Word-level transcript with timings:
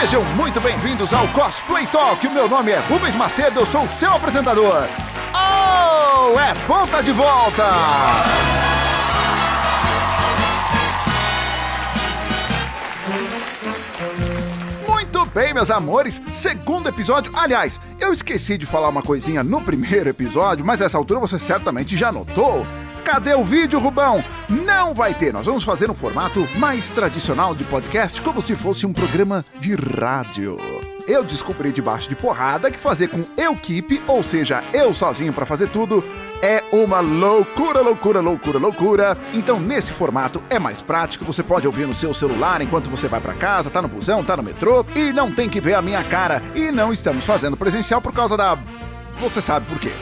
Sejam 0.00 0.24
muito 0.34 0.58
bem-vindos 0.62 1.12
ao 1.12 1.28
Cosplay 1.28 1.86
Talk. 1.86 2.26
Meu 2.26 2.48
nome 2.48 2.70
é 2.70 2.78
Rubens 2.88 3.14
Macedo, 3.14 3.60
eu 3.60 3.66
sou 3.66 3.84
o 3.84 3.88
seu 3.88 4.10
apresentador. 4.10 4.88
Oh, 5.34 6.40
é 6.40 6.54
ponta 6.66 7.02
de 7.02 7.12
volta! 7.12 7.66
Muito 14.88 15.26
bem, 15.34 15.52
meus 15.52 15.70
amores, 15.70 16.22
segundo 16.32 16.88
episódio. 16.88 17.30
Aliás, 17.36 17.78
eu 18.00 18.10
esqueci 18.10 18.56
de 18.56 18.64
falar 18.64 18.88
uma 18.88 19.02
coisinha 19.02 19.44
no 19.44 19.60
primeiro 19.60 20.08
episódio, 20.08 20.64
mas 20.64 20.80
essa 20.80 20.96
altura 20.96 21.20
você 21.20 21.38
certamente 21.38 21.94
já 21.94 22.10
notou. 22.10 22.66
Cadê 23.04 23.34
o 23.34 23.44
vídeo, 23.44 23.78
Rubão? 23.78 24.22
Não 24.48 24.94
vai 24.94 25.14
ter. 25.14 25.32
Nós 25.32 25.46
vamos 25.46 25.64
fazer 25.64 25.90
um 25.90 25.94
formato 25.94 26.46
mais 26.56 26.90
tradicional 26.90 27.54
de 27.54 27.64
podcast, 27.64 28.20
como 28.22 28.40
se 28.40 28.54
fosse 28.54 28.86
um 28.86 28.92
programa 28.92 29.44
de 29.58 29.74
rádio. 29.74 30.58
Eu 31.08 31.24
descobri 31.24 31.72
debaixo 31.72 32.08
de 32.08 32.14
porrada 32.14 32.70
que 32.70 32.78
fazer 32.78 33.08
com 33.08 33.24
equipe, 33.36 34.02
ou 34.06 34.22
seja, 34.22 34.62
eu 34.72 34.94
sozinho 34.94 35.32
para 35.32 35.44
fazer 35.44 35.68
tudo, 35.68 36.04
é 36.40 36.62
uma 36.72 37.00
loucura, 37.00 37.80
loucura, 37.80 38.20
loucura, 38.20 38.58
loucura. 38.58 39.18
Então, 39.34 39.58
nesse 39.58 39.90
formato 39.92 40.42
é 40.48 40.58
mais 40.58 40.80
prático, 40.82 41.24
você 41.24 41.42
pode 41.42 41.66
ouvir 41.66 41.86
no 41.86 41.94
seu 41.94 42.14
celular 42.14 42.62
enquanto 42.62 42.90
você 42.90 43.08
vai 43.08 43.20
para 43.20 43.34
casa, 43.34 43.70
tá 43.70 43.82
no 43.82 43.88
busão, 43.88 44.22
tá 44.22 44.36
no 44.36 44.42
metrô 44.42 44.84
e 44.94 45.12
não 45.12 45.32
tem 45.32 45.48
que 45.48 45.60
ver 45.60 45.74
a 45.74 45.82
minha 45.82 46.04
cara. 46.04 46.42
E 46.54 46.70
não 46.70 46.92
estamos 46.92 47.24
fazendo 47.24 47.56
presencial 47.56 48.00
por 48.00 48.12
causa 48.12 48.36
da 48.36 48.56
você 49.20 49.40
sabe 49.40 49.66
por 49.66 49.78
quê. 49.78 49.92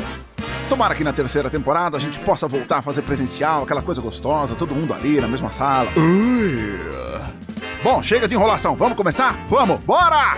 Tomara 0.68 0.95
que 0.95 1.02
na 1.02 1.12
terceira 1.12 1.48
temporada 1.48 1.96
a 1.96 2.00
gente 2.00 2.18
possa 2.20 2.46
voltar 2.46 2.78
a 2.78 2.82
fazer 2.82 3.02
presencial, 3.02 3.62
aquela 3.62 3.82
coisa 3.82 4.02
gostosa, 4.02 4.54
todo 4.54 4.74
mundo 4.74 4.92
ali 4.92 5.20
na 5.20 5.27
mesma 5.27 5.50
sala. 5.50 5.88
Ui. 5.96 6.78
Bom, 7.83 8.02
chega 8.02 8.28
de 8.28 8.34
enrolação, 8.34 8.77
vamos 8.77 8.97
começar? 8.97 9.34
Vamos, 9.48 9.80
bora! 9.84 10.36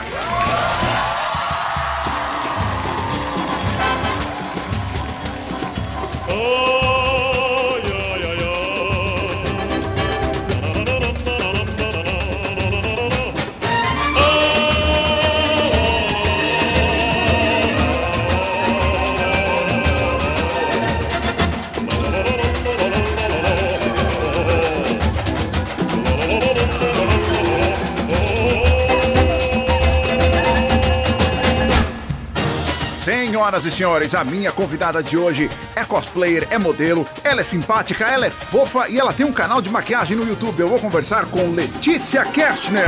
Senhoras 33.41 33.65
e 33.65 33.71
senhores, 33.71 34.15
a 34.15 34.23
minha 34.23 34.53
convidada 34.53 35.03
de 35.03 35.17
hoje 35.17 35.51
é 35.75 35.83
cosplayer, 35.83 36.47
é 36.51 36.59
modelo, 36.59 37.07
ela 37.25 37.41
é 37.41 37.43
simpática, 37.43 38.05
ela 38.05 38.27
é 38.27 38.31
fofa 38.31 38.87
e 38.87 39.01
ela 39.01 39.15
tem 39.15 39.25
um 39.25 39.33
canal 39.33 39.63
de 39.63 39.71
maquiagem 39.71 40.15
no 40.15 40.29
YouTube. 40.29 40.61
Eu 40.61 40.69
vou 40.69 40.79
conversar 40.79 41.25
com 41.25 41.51
Letícia 41.55 42.23
Kershner. 42.27 42.85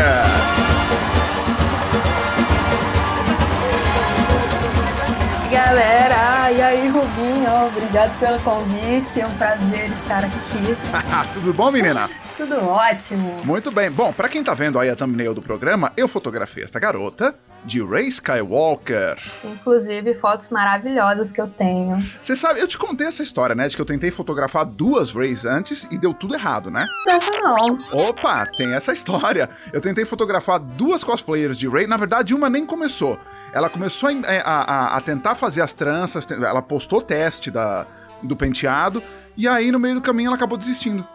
Galera, 5.50 6.52
e 6.52 6.60
aí 6.60 6.86
Rubinho, 6.88 7.66
obrigado 7.68 8.18
pelo 8.18 8.38
convite, 8.40 9.22
é 9.22 9.26
um 9.26 9.34
prazer 9.38 9.90
estar 9.90 10.22
aqui. 10.22 10.76
Tudo 11.32 11.54
bom, 11.54 11.70
menina? 11.70 12.10
Tudo 12.36 12.68
ótimo. 12.68 13.40
Muito 13.42 13.70
bem. 13.72 13.90
Bom, 13.90 14.12
para 14.12 14.28
quem 14.28 14.44
tá 14.44 14.52
vendo 14.52 14.78
aí 14.78 14.90
a 14.90 14.96
thumbnail 14.96 15.32
do 15.32 15.40
programa, 15.40 15.90
eu 15.96 16.06
fotografei 16.06 16.62
esta 16.62 16.78
garota 16.78 17.34
de 17.64 17.82
Ray 17.82 18.08
Skywalker. 18.08 19.16
Inclusive, 19.44 20.14
fotos 20.14 20.50
maravilhosas 20.50 21.30
que 21.32 21.40
eu 21.40 21.48
tenho. 21.48 21.96
Você 22.20 22.34
sabe, 22.34 22.60
eu 22.60 22.68
te 22.68 22.76
contei 22.76 23.06
essa 23.06 23.22
história, 23.22 23.54
né? 23.54 23.68
De 23.68 23.76
que 23.76 23.82
eu 23.82 23.86
tentei 23.86 24.10
fotografar 24.10 24.64
duas 24.64 25.12
Rays 25.12 25.44
antes 25.44 25.86
e 25.90 25.98
deu 25.98 26.12
tudo 26.12 26.34
errado, 26.34 26.70
né? 26.70 26.86
Essa 27.08 27.30
não. 27.30 27.78
Opa, 27.92 28.46
tem 28.56 28.72
essa 28.72 28.92
história. 28.92 29.48
Eu 29.72 29.80
tentei 29.80 30.04
fotografar 30.04 30.58
duas 30.58 31.04
cosplayers 31.04 31.56
de 31.56 31.68
Ray, 31.68 31.86
na 31.86 31.96
verdade, 31.96 32.34
uma 32.34 32.50
nem 32.50 32.66
começou. 32.66 33.18
Ela 33.52 33.68
começou 33.68 34.08
a, 34.08 34.40
a, 34.40 34.96
a 34.96 35.00
tentar 35.00 35.34
fazer 35.34 35.60
as 35.60 35.72
tranças, 35.72 36.26
ela 36.30 36.62
postou 36.62 37.02
teste 37.02 37.50
da, 37.50 37.86
do 38.22 38.34
penteado, 38.34 39.02
e 39.36 39.46
aí 39.46 39.70
no 39.70 39.78
meio 39.78 39.96
do 39.96 40.00
caminho 40.00 40.28
ela 40.28 40.36
acabou 40.36 40.56
desistindo. 40.56 41.06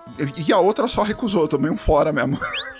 E 0.47 0.53
a 0.53 0.59
outra 0.59 0.87
só 0.87 1.01
recusou, 1.01 1.43
eu 1.43 1.47
tomei 1.47 1.71
um 1.71 1.77
fora 1.77 2.13
mesmo. 2.13 2.37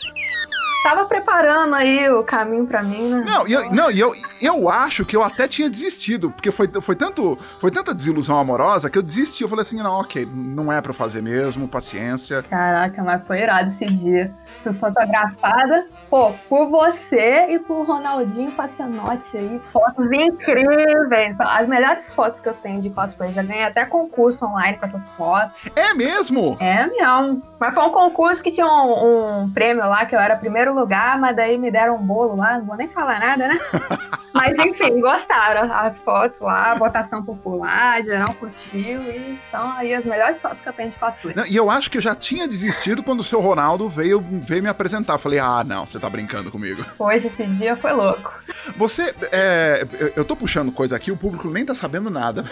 Tava 0.83 1.05
preparando 1.05 1.75
aí 1.75 2.09
o 2.09 2.23
caminho 2.23 2.65
para 2.65 2.81
mim, 2.83 3.09
né? 3.09 3.23
Não, 3.25 3.47
e 3.47 3.53
eu, 3.53 3.71
não, 3.71 3.91
eu, 3.91 4.13
eu 4.41 4.69
acho 4.69 5.05
que 5.05 5.15
eu 5.15 5.23
até 5.23 5.47
tinha 5.47 5.69
desistido, 5.69 6.31
porque 6.31 6.51
foi, 6.51 6.69
foi, 6.81 6.95
tanto, 6.95 7.37
foi 7.59 7.71
tanta 7.71 7.93
desilusão 7.93 8.37
amorosa 8.37 8.89
que 8.89 8.97
eu 8.97 9.03
desisti. 9.03 9.43
Eu 9.43 9.49
falei 9.49 9.61
assim: 9.61 9.81
não, 9.81 9.99
ok, 9.99 10.27
não 10.31 10.71
é 10.71 10.81
para 10.81 10.93
fazer 10.93 11.21
mesmo, 11.21 11.67
paciência. 11.67 12.43
Caraca, 12.43 13.03
mas 13.03 13.21
foi 13.25 13.41
irado 13.41 13.69
esse 13.69 13.85
dia 13.85 14.33
fui 14.67 14.73
fotografada, 14.73 15.87
pô, 16.09 16.33
por 16.49 16.69
você 16.69 17.47
e 17.49 17.59
por 17.59 17.83
Ronaldinho 17.83 18.51
Passanotti 18.51 19.37
aí. 19.37 19.61
Fotos 19.71 20.11
incríveis. 20.11 21.35
As 21.39 21.67
melhores 21.67 22.13
fotos 22.13 22.39
que 22.39 22.49
eu 22.49 22.53
tenho 22.53 22.81
de 22.81 22.89
cosplay. 22.89 23.33
Já 23.33 23.43
ganhei 23.43 23.63
até 23.63 23.85
concurso 23.85 24.45
online 24.45 24.77
com 24.77 24.85
essas 24.85 25.09
fotos. 25.11 25.71
É 25.75 25.93
mesmo? 25.93 26.57
É 26.59 26.87
mesmo. 26.87 27.41
Mas 27.59 27.73
foi 27.73 27.83
um 27.83 27.91
concurso 27.91 28.43
que 28.43 28.51
tinha 28.51 28.67
um, 28.67 29.43
um 29.43 29.49
prêmio 29.49 29.87
lá, 29.87 30.05
que 30.05 30.15
eu 30.15 30.19
era 30.19 30.35
primeiro 30.35 30.66
lugar, 30.73 31.19
mas 31.19 31.35
daí 31.35 31.57
me 31.57 31.71
deram 31.71 31.95
um 31.95 32.05
bolo 32.05 32.35
lá, 32.35 32.57
não 32.57 32.65
vou 32.65 32.77
nem 32.77 32.87
falar 32.87 33.19
nada, 33.19 33.47
né? 33.47 33.57
Mas 34.37 34.57
enfim, 34.59 34.99
gostaram 35.01 35.71
as 35.73 35.99
fotos 36.01 36.39
lá, 36.41 36.73
votação 36.75 37.23
popular, 37.23 38.01
geral 38.03 38.33
curtiu 38.35 39.01
e 39.01 39.37
são 39.49 39.71
aí 39.71 39.93
as 39.93 40.05
melhores 40.05 40.41
fotos 40.41 40.61
que 40.61 40.69
eu 40.69 40.73
tenho 40.73 40.91
de 40.91 40.97
cosplay. 40.97 41.33
Não, 41.35 41.45
e 41.45 41.55
eu 41.55 41.69
acho 41.69 41.89
que 41.89 41.97
eu 41.97 42.01
já 42.01 42.15
tinha 42.15 42.47
desistido 42.47 43.03
quando 43.03 43.21
o 43.21 43.23
seu 43.23 43.39
Ronaldo 43.39 43.89
veio, 43.89 44.23
veio 44.43 44.63
me 44.63 44.69
apresentar. 44.69 45.17
Falei, 45.17 45.39
ah, 45.39 45.63
não, 45.63 45.85
você 45.85 45.99
tá 45.99 46.09
brincando 46.09 46.51
comigo. 46.51 46.85
Hoje 46.99 47.27
esse 47.27 47.45
dia 47.45 47.75
foi 47.75 47.93
louco. 47.93 48.33
Você, 48.75 49.13
é, 49.31 49.85
eu 50.15 50.23
tô 50.23 50.35
puxando 50.35 50.71
coisa 50.71 50.95
aqui, 50.95 51.11
o 51.11 51.17
público 51.17 51.49
nem 51.49 51.65
tá 51.65 51.73
sabendo 51.73 52.09
nada. 52.09 52.45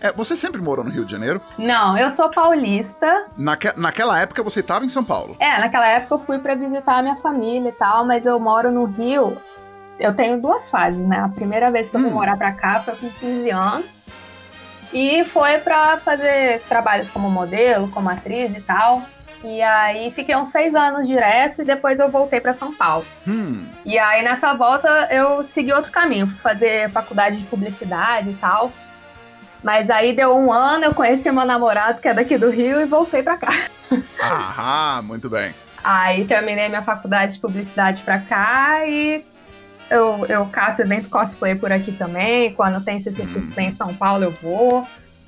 É, 0.00 0.12
você 0.12 0.36
sempre 0.36 0.60
morou 0.60 0.84
no 0.84 0.90
Rio 0.90 1.04
de 1.04 1.12
Janeiro? 1.12 1.40
Não, 1.58 1.96
eu 1.98 2.10
sou 2.10 2.30
paulista. 2.30 3.26
Naque, 3.36 3.72
naquela 3.76 4.18
época 4.18 4.42
você 4.42 4.62
tava 4.62 4.84
em 4.84 4.88
São 4.88 5.04
Paulo? 5.04 5.36
É, 5.38 5.58
naquela 5.58 5.86
época 5.86 6.14
eu 6.14 6.18
fui 6.18 6.38
para 6.38 6.54
visitar 6.54 6.98
a 6.98 7.02
minha 7.02 7.16
família 7.16 7.68
e 7.68 7.72
tal, 7.72 8.04
mas 8.04 8.26
eu 8.26 8.38
moro 8.38 8.70
no 8.70 8.84
Rio 8.84 9.36
eu 9.98 10.14
tenho 10.14 10.40
duas 10.40 10.70
fases, 10.70 11.06
né? 11.06 11.18
A 11.18 11.28
primeira 11.28 11.70
vez 11.70 11.90
que 11.90 11.96
eu 11.96 12.00
fui 12.00 12.10
hum. 12.10 12.14
morar 12.14 12.36
pra 12.36 12.52
cá 12.52 12.80
foi 12.80 12.94
com 12.96 13.10
15 13.10 13.50
anos. 13.50 13.86
E 14.92 15.24
foi 15.24 15.58
para 15.58 15.96
fazer 15.98 16.60
trabalhos 16.68 17.08
como 17.08 17.30
modelo, 17.30 17.88
como 17.88 18.10
atriz 18.10 18.54
e 18.56 18.60
tal. 18.60 19.02
E 19.44 19.60
aí 19.60 20.12
fiquei 20.12 20.36
uns 20.36 20.50
seis 20.50 20.74
anos 20.74 21.06
direto 21.06 21.62
e 21.62 21.64
depois 21.64 21.98
eu 21.98 22.08
voltei 22.08 22.40
para 22.40 22.52
São 22.52 22.72
Paulo. 22.74 23.04
Hum. 23.26 23.66
E 23.84 23.98
aí 23.98 24.22
nessa 24.22 24.54
volta 24.54 25.08
eu 25.10 25.42
segui 25.42 25.72
outro 25.72 25.90
caminho, 25.90 26.26
fui 26.26 26.38
fazer 26.38 26.90
faculdade 26.90 27.38
de 27.38 27.44
publicidade 27.44 28.30
e 28.30 28.34
tal. 28.34 28.72
Mas 29.62 29.90
aí 29.90 30.12
deu 30.12 30.36
um 30.36 30.52
ano, 30.52 30.84
eu 30.84 30.94
conheci 30.94 31.30
meu 31.30 31.44
namorado 31.44 32.00
que 32.00 32.08
é 32.08 32.14
daqui 32.14 32.36
do 32.36 32.50
Rio 32.50 32.80
e 32.80 32.84
voltei 32.84 33.22
para 33.22 33.36
cá. 33.36 33.52
Ah, 34.20 35.00
muito 35.04 35.28
bem. 35.28 35.54
Aí 35.82 36.24
terminei 36.24 36.68
minha 36.68 36.82
faculdade 36.82 37.34
de 37.34 37.40
publicidade 37.40 38.02
para 38.02 38.20
cá 38.20 38.86
e 38.86 39.24
eu, 39.92 40.26
eu 40.26 40.46
caço 40.46 40.80
evento 40.80 41.10
cosplay 41.10 41.54
por 41.54 41.70
aqui 41.70 41.92
também. 41.92 42.54
Quando 42.54 42.82
tem 42.82 42.98
CCXP 42.98 43.60
hum. 43.60 43.64
em 43.64 43.70
São 43.70 43.94
Paulo, 43.94 44.24
eu 44.24 44.32
vou. 44.32 44.86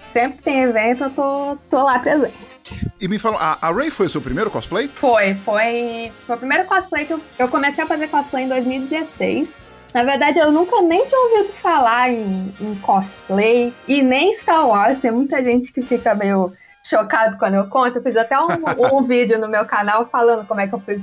Sempre 0.09 0.39
que 0.39 0.43
tem 0.45 0.63
evento, 0.63 1.05
eu 1.05 1.11
tô, 1.11 1.57
tô 1.69 1.83
lá 1.83 1.99
presente. 1.99 2.89
E 3.01 3.09
me 3.09 3.19
fala, 3.19 3.59
a, 3.61 3.69
a 3.69 3.73
Ray 3.73 3.91
foi 3.91 4.07
o 4.07 4.09
seu 4.09 4.21
primeiro 4.21 4.51
cosplay? 4.51 4.89
Foi, 4.89 5.35
foi. 5.35 6.13
Foi 6.27 6.37
o 6.37 6.39
primeiro 6.39 6.65
cosplay 6.65 7.05
que 7.05 7.13
eu, 7.13 7.21
eu 7.39 7.49
comecei 7.49 7.83
a 7.83 7.87
fazer 7.87 8.09
cosplay 8.09 8.45
em 8.45 8.49
2016. 8.49 9.59
Na 9.93 10.03
verdade, 10.03 10.39
eu 10.39 10.51
nunca 10.51 10.81
nem 10.83 11.05
tinha 11.05 11.21
ouvido 11.21 11.53
falar 11.53 12.11
em, 12.11 12.53
em, 12.61 12.75
cosplay 12.77 13.73
e 13.87 14.03
nem 14.03 14.33
Star 14.33 14.67
Wars. 14.67 14.99
Tem 14.99 15.11
muita 15.11 15.43
gente 15.43 15.73
que 15.73 15.83
fica 15.83 16.15
meio 16.15 16.53
chocado 16.83 17.37
quando 17.39 17.55
eu 17.55 17.67
conto. 17.69 17.99
Eu 17.99 18.03
fiz 18.03 18.17
até 18.17 18.39
um, 18.39 18.49
um 18.97 19.03
vídeo 19.03 19.39
no 19.39 19.49
meu 19.49 19.65
canal 19.65 20.07
falando 20.07 20.47
como 20.47 20.61
é 20.61 20.67
que 20.67 20.75
eu 20.75 20.81
fui 20.81 20.99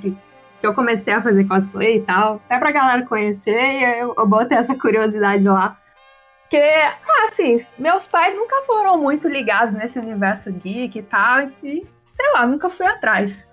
eu 0.65 0.73
comecei 0.73 1.13
a 1.13 1.21
fazer 1.21 1.45
cosplay 1.45 1.97
e 1.97 2.01
tal, 2.01 2.35
até 2.45 2.57
pra 2.59 2.71
galera 2.71 3.05
conhecer, 3.05 3.59
e 3.59 3.99
eu, 3.99 4.13
eu 4.17 4.27
botei 4.27 4.57
essa 4.57 4.75
curiosidade 4.75 5.47
lá. 5.47 5.77
Porque, 6.41 6.57
ah, 6.57 7.29
assim, 7.29 7.57
meus 7.79 8.07
pais 8.07 8.35
nunca 8.35 8.63
foram 8.63 8.97
muito 8.97 9.27
ligados 9.27 9.73
nesse 9.73 9.97
universo 9.97 10.51
geek 10.51 10.99
e 10.99 11.03
tal, 11.03 11.49
e 11.63 11.87
sei 12.13 12.31
lá, 12.33 12.45
nunca 12.45 12.69
fui 12.69 12.85
atrás. 12.85 13.49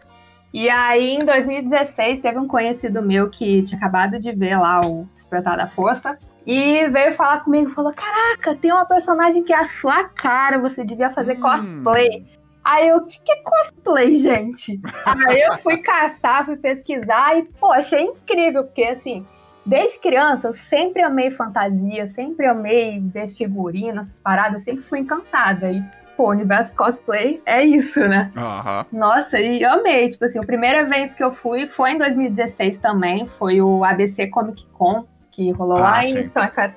E 0.52 0.68
aí, 0.70 1.10
em 1.10 1.24
2016, 1.24 2.20
teve 2.20 2.38
um 2.38 2.46
conhecido 2.46 3.02
meu 3.02 3.28
que 3.28 3.62
tinha 3.62 3.78
acabado 3.78 4.18
de 4.18 4.32
ver 4.32 4.56
lá 4.56 4.80
o 4.80 5.06
Despertar 5.14 5.56
da 5.56 5.68
Força. 5.68 6.18
E 6.46 6.88
veio 6.88 7.12
falar 7.12 7.40
comigo 7.40 7.68
e 7.68 7.74
falou: 7.74 7.92
Caraca, 7.92 8.56
tem 8.56 8.72
uma 8.72 8.86
personagem 8.86 9.44
que 9.44 9.52
é 9.52 9.58
a 9.58 9.66
sua 9.66 10.04
cara, 10.04 10.58
você 10.58 10.82
devia 10.82 11.10
fazer 11.10 11.36
hum. 11.36 11.40
cosplay. 11.40 12.26
Aí 12.68 12.88
eu, 12.88 12.98
o 12.98 13.06
que, 13.06 13.18
que 13.22 13.32
é 13.32 13.36
cosplay, 13.36 14.16
gente? 14.16 14.78
Aí 15.06 15.40
eu 15.40 15.54
fui 15.56 15.78
caçar, 15.78 16.44
fui 16.44 16.58
pesquisar 16.58 17.38
e, 17.38 17.44
pô, 17.44 17.72
achei 17.72 18.02
incrível, 18.02 18.62
porque 18.62 18.84
assim, 18.84 19.24
desde 19.64 19.98
criança, 19.98 20.48
eu 20.48 20.52
sempre 20.52 21.00
amei 21.00 21.30
fantasia, 21.30 22.04
sempre 22.04 22.46
amei 22.46 23.00
ver 23.00 23.26
figurinas, 23.28 24.08
essas 24.08 24.20
paradas, 24.20 24.64
sempre 24.64 24.82
fui 24.82 24.98
encantada. 24.98 25.72
E, 25.72 25.82
pô, 26.14 26.24
o 26.24 26.30
universo 26.30 26.76
cosplay 26.76 27.40
é 27.46 27.64
isso, 27.64 28.00
né? 28.00 28.28
Uhum. 28.36 28.98
Nossa, 28.98 29.40
e 29.40 29.62
eu 29.62 29.72
amei. 29.72 30.10
Tipo 30.10 30.26
assim, 30.26 30.38
o 30.38 30.46
primeiro 30.46 30.80
evento 30.80 31.16
que 31.16 31.24
eu 31.24 31.32
fui 31.32 31.66
foi 31.66 31.92
em 31.92 31.98
2016 31.98 32.76
também, 32.76 33.26
foi 33.38 33.62
o 33.62 33.82
ABC 33.82 34.26
Comic 34.26 34.66
Con, 34.74 35.06
que 35.30 35.52
rolou 35.52 35.78
ah, 35.78 35.80
lá 35.80 36.02
sim. 36.02 36.18
em 36.18 36.30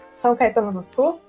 São 0.09 0.37
Caetano 0.37 0.71
do 0.71 0.81
Sul. 0.81 1.19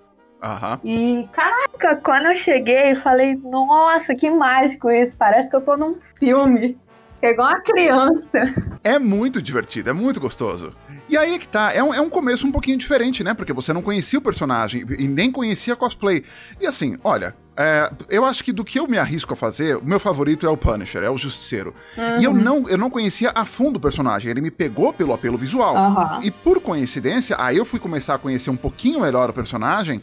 Uhum. 0.42 0.78
E, 0.82 1.28
caraca, 1.32 1.96
quando 1.96 2.26
eu 2.26 2.34
cheguei, 2.34 2.92
eu 2.92 2.96
falei, 2.96 3.36
nossa, 3.36 4.14
que 4.14 4.28
mágico 4.28 4.90
isso, 4.90 5.16
parece 5.16 5.48
que 5.48 5.54
eu 5.54 5.60
tô 5.60 5.76
num 5.76 5.96
filme. 6.18 6.76
É 7.22 7.30
igual 7.30 7.50
uma 7.50 7.60
criança. 7.60 8.52
É 8.82 8.98
muito 8.98 9.40
divertido, 9.40 9.90
é 9.90 9.92
muito 9.92 10.18
gostoso. 10.18 10.72
E 11.08 11.16
aí 11.16 11.34
é 11.34 11.38
que 11.38 11.46
tá, 11.46 11.72
é 11.72 11.80
um, 11.80 11.94
é 11.94 12.00
um 12.00 12.10
começo 12.10 12.44
um 12.44 12.50
pouquinho 12.50 12.76
diferente, 12.76 13.22
né? 13.22 13.32
Porque 13.32 13.52
você 13.52 13.72
não 13.72 13.80
conhecia 13.80 14.18
o 14.18 14.22
personagem 14.22 14.84
e 14.98 15.06
nem 15.06 15.30
conhecia 15.30 15.76
cosplay. 15.76 16.24
E 16.60 16.66
assim, 16.66 16.98
olha, 17.04 17.36
é, 17.56 17.92
eu 18.08 18.24
acho 18.24 18.42
que 18.42 18.50
do 18.52 18.64
que 18.64 18.80
eu 18.80 18.88
me 18.88 18.98
arrisco 18.98 19.34
a 19.34 19.36
fazer, 19.36 19.76
o 19.76 19.84
meu 19.84 20.00
favorito 20.00 20.44
é 20.44 20.50
o 20.50 20.56
Punisher, 20.56 21.04
é 21.04 21.10
o 21.10 21.16
Justiceiro. 21.16 21.72
Uhum. 21.96 22.18
E 22.18 22.24
eu 22.24 22.34
não, 22.34 22.68
eu 22.68 22.76
não 22.76 22.90
conhecia 22.90 23.30
a 23.32 23.44
fundo 23.44 23.76
o 23.76 23.80
personagem, 23.80 24.28
ele 24.28 24.40
me 24.40 24.50
pegou 24.50 24.92
pelo 24.92 25.12
apelo 25.12 25.38
visual. 25.38 25.76
Uhum. 25.76 26.22
E 26.24 26.30
por 26.32 26.60
coincidência, 26.60 27.36
aí 27.38 27.56
eu 27.56 27.64
fui 27.64 27.78
começar 27.78 28.14
a 28.14 28.18
conhecer 28.18 28.50
um 28.50 28.56
pouquinho 28.56 29.00
melhor 29.00 29.30
o 29.30 29.32
personagem 29.32 30.02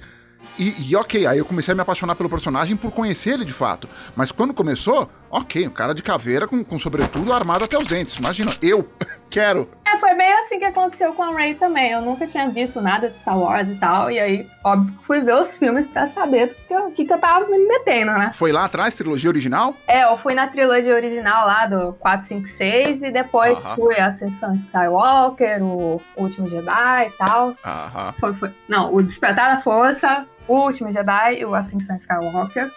e, 0.60 0.90
e, 0.90 0.96
ok, 0.96 1.26
aí 1.26 1.38
eu 1.38 1.46
comecei 1.46 1.72
a 1.72 1.76
me 1.76 1.82
apaixonar 1.82 2.16
pelo 2.16 2.30
personagem 2.30 2.76
por 2.76 2.92
conhecer 2.92 3.36
ele 3.36 3.46
de 3.46 3.54
fato. 3.54 3.88
Mas 4.16 4.32
quando 4.32 4.54
começou, 4.54 5.10
ok, 5.30 5.68
um 5.68 5.72
cara 5.72 5.94
de 5.94 6.02
caveira 6.02 6.48
com, 6.48 6.64
com 6.64 6.80
sobretudo 6.80 7.32
armado 7.34 7.64
até 7.64 7.78
os 7.78 7.88
dentes. 7.88 8.16
Imagina, 8.16 8.52
eu 8.62 8.88
quero. 9.30 9.70
É, 9.86 9.98
foi 9.98 10.14
bem 10.16 10.32
assim 10.34 10.60
que 10.60 10.66
aconteceu 10.66 11.14
com 11.14 11.24
a 11.24 11.32
Ray 11.32 11.56
também. 11.56 11.92
Eu 11.92 12.02
nunca 12.02 12.28
tinha 12.28 12.48
visto 12.50 12.80
nada 12.82 13.10
de 13.10 13.18
Star 13.20 13.38
Wars 13.38 13.68
e 13.70 13.76
tal. 13.76 14.12
E 14.12 14.20
aí, 14.20 14.48
óbvio 14.64 14.94
que 14.96 15.04
fui 15.04 15.20
ver 15.22 15.36
os 15.36 15.58
filmes 15.58 15.88
pra 15.88 16.06
saber 16.06 16.48
do 16.48 16.56
que 16.56 16.74
eu, 16.74 16.92
que, 16.92 17.06
que 17.06 17.14
eu 17.14 17.18
tava 17.18 17.48
me 17.48 17.58
metendo, 17.58 18.12
né? 18.12 18.32
Foi 18.34 18.52
lá 18.52 18.66
atrás, 18.66 18.96
trilogia 18.96 19.30
original? 19.30 19.76
É, 19.88 20.04
eu 20.04 20.18
fui 20.18 20.34
na 20.34 20.48
trilogia 20.48 20.94
original 20.94 21.46
lá 21.46 21.66
do 21.66 21.94
4, 21.94 22.28
5, 22.28 22.48
6. 22.48 23.04
E 23.04 23.12
depois 23.12 23.58
fui 23.76 24.00
a 24.00 24.08
Ascensão 24.08 24.54
Skywalker, 24.56 25.64
o 25.64 26.02
Último 26.16 26.48
Jedi 26.48 27.08
e 27.08 27.12
tal. 27.18 27.54
Aham. 27.66 28.14
Foi, 28.20 28.34
foi. 28.34 28.54
Não, 28.68 28.94
o 28.94 29.02
Despertar 29.02 29.56
da 29.56 29.62
Força, 29.62 30.28
o 30.48 30.56
Último 30.56 30.92
Jedi 30.92 31.40
e 31.40 31.46
o 31.46 31.56
Ascensão 31.56 31.96
Skywalker. 31.96 32.72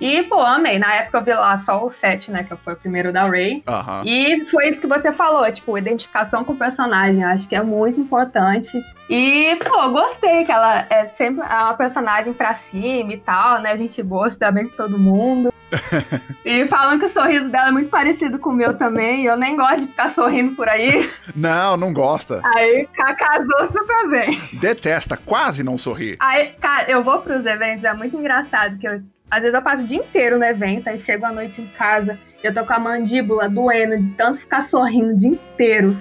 E, 0.00 0.22
pô, 0.22 0.40
amei. 0.40 0.78
Na 0.78 0.94
época 0.94 1.18
eu 1.18 1.24
vi 1.24 1.32
lá 1.32 1.56
só 1.58 1.84
o 1.84 1.90
7, 1.90 2.30
né? 2.30 2.42
Que 2.42 2.56
foi 2.56 2.72
o 2.72 2.76
primeiro 2.76 3.12
da 3.12 3.28
Rey. 3.28 3.62
Uhum. 3.68 4.02
E 4.04 4.46
foi 4.50 4.68
isso 4.68 4.80
que 4.80 4.86
você 4.86 5.12
falou, 5.12 5.50
tipo, 5.52 5.76
identificação 5.76 6.42
com 6.42 6.52
o 6.52 6.56
personagem. 6.56 7.22
Acho 7.22 7.48
que 7.48 7.54
é 7.54 7.62
muito 7.62 8.00
importante. 8.00 8.80
E, 9.10 9.56
pô, 9.56 9.90
gostei 9.90 10.44
que 10.44 10.52
ela 10.52 10.86
é 10.88 11.06
sempre 11.08 11.44
uma 11.44 11.74
personagem 11.74 12.32
pra 12.32 12.54
cima 12.54 13.12
e 13.12 13.18
tal, 13.18 13.60
né? 13.60 13.76
Gente 13.76 14.02
boa, 14.02 14.30
se 14.30 14.38
dá 14.38 14.50
bem 14.50 14.68
com 14.68 14.76
todo 14.76 14.98
mundo. 14.98 15.52
e 16.44 16.66
falam 16.66 16.98
que 16.98 17.04
o 17.04 17.08
sorriso 17.08 17.48
dela 17.48 17.68
é 17.68 17.72
muito 17.72 17.90
parecido 17.90 18.38
com 18.38 18.50
o 18.50 18.54
meu 18.54 18.74
também. 18.74 19.22
E 19.22 19.26
eu 19.26 19.36
nem 19.36 19.56
gosto 19.56 19.80
de 19.80 19.86
ficar 19.88 20.08
sorrindo 20.08 20.54
por 20.54 20.68
aí. 20.68 21.10
Não, 21.34 21.76
não 21.76 21.92
gosta. 21.92 22.40
Aí 22.56 22.88
casou 23.16 23.68
super 23.68 24.08
bem. 24.08 24.40
Detesta, 24.54 25.16
quase 25.16 25.62
não 25.62 25.78
sorri. 25.78 26.16
Aí, 26.18 26.48
cara, 26.60 26.90
eu 26.90 27.02
vou 27.02 27.20
pros 27.20 27.46
eventos, 27.46 27.84
é 27.84 27.94
muito 27.94 28.16
engraçado 28.16 28.76
que 28.78 28.86
eu 28.86 29.00
às 29.30 29.40
vezes 29.40 29.54
eu 29.54 29.62
passo 29.62 29.82
o 29.82 29.86
dia 29.86 29.98
inteiro 29.98 30.38
no 30.38 30.44
evento, 30.44 30.88
aí 30.88 30.98
chego 30.98 31.24
à 31.24 31.32
noite 31.32 31.60
em 31.60 31.66
casa, 31.66 32.18
eu 32.42 32.52
tô 32.52 32.64
com 32.64 32.72
a 32.72 32.78
mandíbula 32.78 33.48
doendo 33.48 33.98
de 33.98 34.10
tanto 34.10 34.40
ficar 34.40 34.62
sorrindo 34.62 35.12
o 35.12 35.16
dia 35.16 35.28
inteiro. 35.28 35.94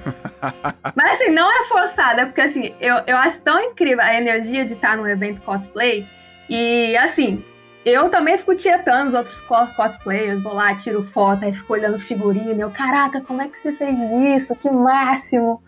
Mas 0.96 1.22
assim, 1.22 1.32
não 1.32 1.52
é 1.52 1.68
forçada, 1.68 2.22
é 2.22 2.26
porque 2.26 2.42
assim, 2.42 2.74
eu, 2.80 2.96
eu 3.06 3.18
acho 3.18 3.42
tão 3.42 3.60
incrível 3.60 4.02
a 4.02 4.16
energia 4.16 4.66
de 4.66 4.74
estar 4.74 4.98
num 4.98 5.08
evento 5.08 5.42
cosplay. 5.42 6.06
E 6.50 6.96
assim, 6.98 7.44
eu 7.86 8.10
também 8.10 8.38
fico 8.38 8.56
tietando 8.56 9.10
os 9.10 9.14
outros 9.14 9.42
cosplayers, 9.76 10.42
vou 10.42 10.54
lá, 10.54 10.74
tiro 10.76 11.04
foto, 11.04 11.46
aí 11.46 11.54
fico 11.54 11.74
olhando 11.74 12.00
figurina. 12.00 12.62
Eu, 12.62 12.72
caraca, 12.72 13.22
como 13.22 13.42
é 13.42 13.48
que 13.48 13.58
você 13.58 13.72
fez 13.74 13.98
isso? 14.36 14.56
Que 14.56 14.70
máximo! 14.70 15.62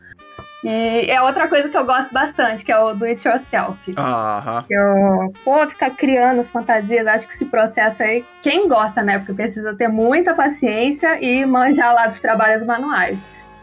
E 0.63 1.09
é 1.09 1.21
outra 1.21 1.47
coisa 1.47 1.69
que 1.69 1.77
eu 1.77 1.85
gosto 1.85 2.13
bastante, 2.13 2.63
que 2.63 2.71
é 2.71 2.77
o 2.77 2.93
do 2.93 3.05
it 3.05 3.27
yourself. 3.27 3.77
Aham. 3.97 4.63
Eu, 4.69 5.33
pô, 5.43 5.67
ficar 5.67 5.89
criando 5.91 6.39
as 6.39 6.51
fantasias, 6.51 7.07
acho 7.07 7.27
que 7.27 7.33
esse 7.33 7.45
processo 7.45 8.03
aí, 8.03 8.23
quem 8.43 8.67
gosta, 8.67 9.01
né? 9.01 9.17
Porque 9.17 9.33
precisa 9.33 9.75
ter 9.75 9.87
muita 9.87 10.35
paciência 10.35 11.19
e 11.23 11.45
manjar 11.45 11.95
lá 11.95 12.07
dos 12.07 12.19
trabalhos 12.19 12.63
manuais. 12.63 13.17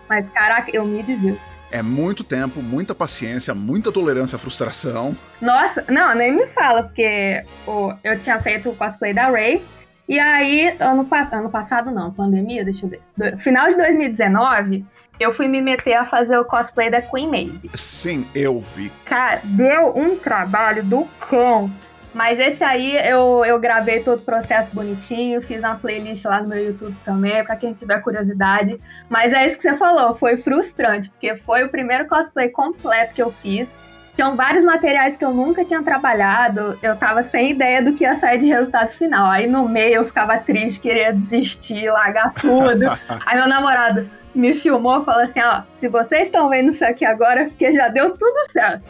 Mas, 0.09 0.29
caraca, 0.31 0.71
eu 0.75 0.85
me 0.85 1.03
divirto. 1.03 1.41
É 1.71 1.83
muito 1.83 2.25
tempo, 2.25 2.63
muita 2.63 2.95
paciência, 2.95 3.55
muita 3.55 3.93
tolerância 3.93 4.37
à 4.37 4.39
frustração. 4.39 5.15
Nossa, 5.41 5.85
não, 5.89 6.15
nem 6.15 6.33
me 6.33 6.47
fala, 6.47 6.83
porque 6.83 7.43
oh, 7.67 7.93
eu 8.03 8.19
tinha 8.19 8.41
feito 8.41 8.71
o 8.71 8.75
cosplay 8.75 9.13
da 9.13 9.29
Ray. 9.29 9.63
E 10.09 10.19
aí, 10.19 10.75
ano, 10.81 11.07
ano 11.33 11.51
passado 11.51 11.91
não, 11.91 12.11
pandemia, 12.11 12.65
deixa 12.65 12.87
eu 12.87 12.91
ver. 12.91 13.03
Do, 13.15 13.39
final 13.39 13.69
de 13.69 13.77
2019, 13.77 14.87
eu 15.19 15.33
fui 15.33 15.49
me 15.49 15.61
meter 15.61 15.95
a 15.95 16.05
fazer 16.05 16.39
o 16.39 16.45
cosplay 16.45 16.91
da 16.91 17.03
Queen 17.03 17.29
Maeve. 17.29 17.71
Sim, 17.75 18.27
eu 18.35 18.61
vi. 18.61 18.91
Cara, 19.05 19.41
deu 19.45 19.97
um 19.97 20.17
trabalho 20.17 20.83
do 20.85 21.05
cão. 21.21 21.71
Mas 22.15 22.41
esse 22.41 22.65
aí 22.65 22.97
eu, 23.07 23.45
eu 23.45 23.61
gravei 23.61 24.01
todo 24.01 24.19
o 24.19 24.23
processo 24.23 24.71
bonitinho, 24.73 25.43
fiz 25.43 25.59
uma 25.59 25.77
playlist 25.77 26.25
lá 26.25 26.43
no 26.43 26.49
meu 26.49 26.65
YouTube 26.65 26.97
também, 27.05 27.45
para 27.45 27.55
quem 27.55 27.73
tiver 27.73 28.01
curiosidade. 28.01 28.77
Mas 29.09 29.33
é 29.33 29.47
isso 29.47 29.57
que 29.57 29.63
você 29.63 29.77
falou, 29.77 30.17
foi 30.17 30.37
frustrante, 30.37 31.11
porque 31.11 31.37
foi 31.37 31.65
o 31.65 31.69
primeiro 31.69 32.07
cosplay 32.07 32.49
completo 32.49 33.15
que 33.15 33.23
eu 33.23 33.31
fiz. 33.31 33.77
Tinham 34.17 34.35
vários 34.35 34.65
materiais 34.65 35.17
que 35.17 35.25
eu 35.25 35.33
nunca 35.33 35.65
tinha 35.65 35.81
trabalhado, 35.81 36.77
eu 36.83 36.97
tava 36.97 37.23
sem 37.23 37.53
ideia 37.53 37.81
do 37.81 37.93
que 37.93 38.03
ia 38.03 38.17
sair 38.17 38.41
de 38.41 38.47
resultado 38.47 38.89
final. 38.89 39.31
Aí 39.31 39.47
no 39.47 39.69
meio 39.69 39.97
eu 39.97 40.05
ficava 40.05 40.37
triste, 40.39 40.81
queria 40.81 41.13
desistir, 41.13 41.89
largar 41.89 42.35
tudo. 42.35 42.85
aí 43.25 43.37
meu 43.37 43.47
namorado, 43.47 44.11
me 44.35 44.55
filmou 44.55 45.01
e 45.01 45.05
falou 45.05 45.23
assim: 45.23 45.41
ó, 45.41 45.63
se 45.79 45.89
vocês 45.89 46.27
estão 46.27 46.49
vendo 46.49 46.71
isso 46.71 46.85
aqui 46.85 47.05
agora, 47.05 47.45
porque 47.45 47.73
já 47.73 47.89
deu 47.89 48.11
tudo 48.13 48.51
certo. 48.51 48.85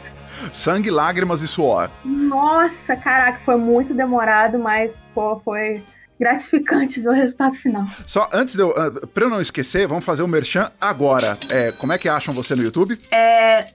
Sangue, 0.53 0.89
lágrimas 0.89 1.41
e 1.41 1.47
suor. 1.47 1.89
Nossa, 2.05 2.95
caraca, 2.95 3.39
foi 3.43 3.57
muito 3.57 3.93
demorado, 3.93 4.57
mas, 4.57 5.03
pô, 5.13 5.39
foi 5.39 5.83
gratificante 6.19 6.99
ver 6.99 7.09
o 7.09 7.13
resultado 7.13 7.55
final. 7.55 7.85
Só 8.05 8.27
antes 8.31 8.55
de 8.55 8.61
eu. 8.61 8.69
Uh, 8.69 9.07
pra 9.07 9.25
eu 9.25 9.29
não 9.29 9.41
esquecer, 9.41 9.87
vamos 9.87 10.05
fazer 10.05 10.21
o 10.21 10.25
um 10.25 10.29
merchan 10.29 10.69
agora. 10.79 11.37
É, 11.51 11.71
como 11.73 11.93
é 11.93 11.97
que 11.97 12.07
acham 12.07 12.33
você 12.33 12.55
no 12.55 12.63
YouTube? 12.63 12.97
É 13.11 13.65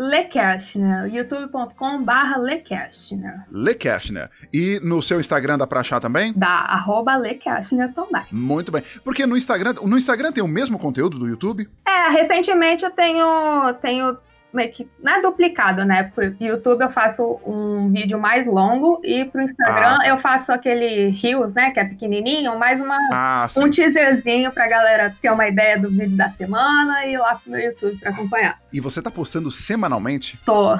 Lekershner, 0.00 1.14
youtube.com.br 1.14 2.38
Lekershner. 2.38 3.44
Lekershner. 3.50 4.30
E 4.50 4.80
no 4.82 5.02
seu 5.02 5.20
Instagram 5.20 5.58
dá 5.58 5.66
pra 5.66 5.80
achar 5.80 6.00
também? 6.00 6.32
Dá, 6.34 6.48
arroba 6.48 7.14
Lekershner 7.16 7.92
também. 7.92 8.22
Muito 8.32 8.72
bem. 8.72 8.82
Porque 9.04 9.26
no 9.26 9.36
Instagram, 9.36 9.74
no 9.82 9.98
Instagram 9.98 10.32
tem 10.32 10.42
o 10.42 10.48
mesmo 10.48 10.78
conteúdo 10.78 11.18
do 11.18 11.28
YouTube? 11.28 11.68
É, 11.86 12.08
recentemente 12.08 12.82
eu 12.82 12.90
tenho, 12.90 13.74
tenho 13.74 14.16
meio 14.52 14.70
que 14.70 14.88
não 15.02 15.14
é 15.14 15.22
duplicado, 15.22 15.84
né? 15.84 16.04
Pro 16.14 16.34
YouTube 16.38 16.82
eu 16.82 16.90
faço 16.90 17.40
um 17.46 17.90
vídeo 17.90 18.18
mais 18.18 18.46
longo 18.46 19.00
e 19.04 19.24
pro 19.24 19.42
Instagram 19.42 19.98
ah. 20.00 20.08
eu 20.08 20.18
faço 20.18 20.52
aquele 20.52 21.10
Reels, 21.10 21.54
né? 21.54 21.70
Que 21.70 21.80
é 21.80 21.84
pequenininho, 21.84 22.58
mais 22.58 22.80
uma, 22.80 22.96
ah, 23.12 23.46
um 23.56 23.70
teaserzinho 23.70 24.50
pra 24.52 24.68
galera 24.68 25.14
ter 25.20 25.30
uma 25.30 25.46
ideia 25.46 25.78
do 25.78 25.90
vídeo 25.90 26.16
da 26.16 26.28
semana 26.28 27.06
e 27.06 27.14
ir 27.14 27.18
lá 27.18 27.34
pro 27.36 27.52
meu 27.52 27.60
YouTube 27.60 27.96
pra 27.98 28.10
acompanhar. 28.10 28.58
E 28.72 28.80
você 28.80 29.02
tá 29.02 29.10
postando 29.10 29.50
semanalmente? 29.50 30.38
Tô. 30.44 30.78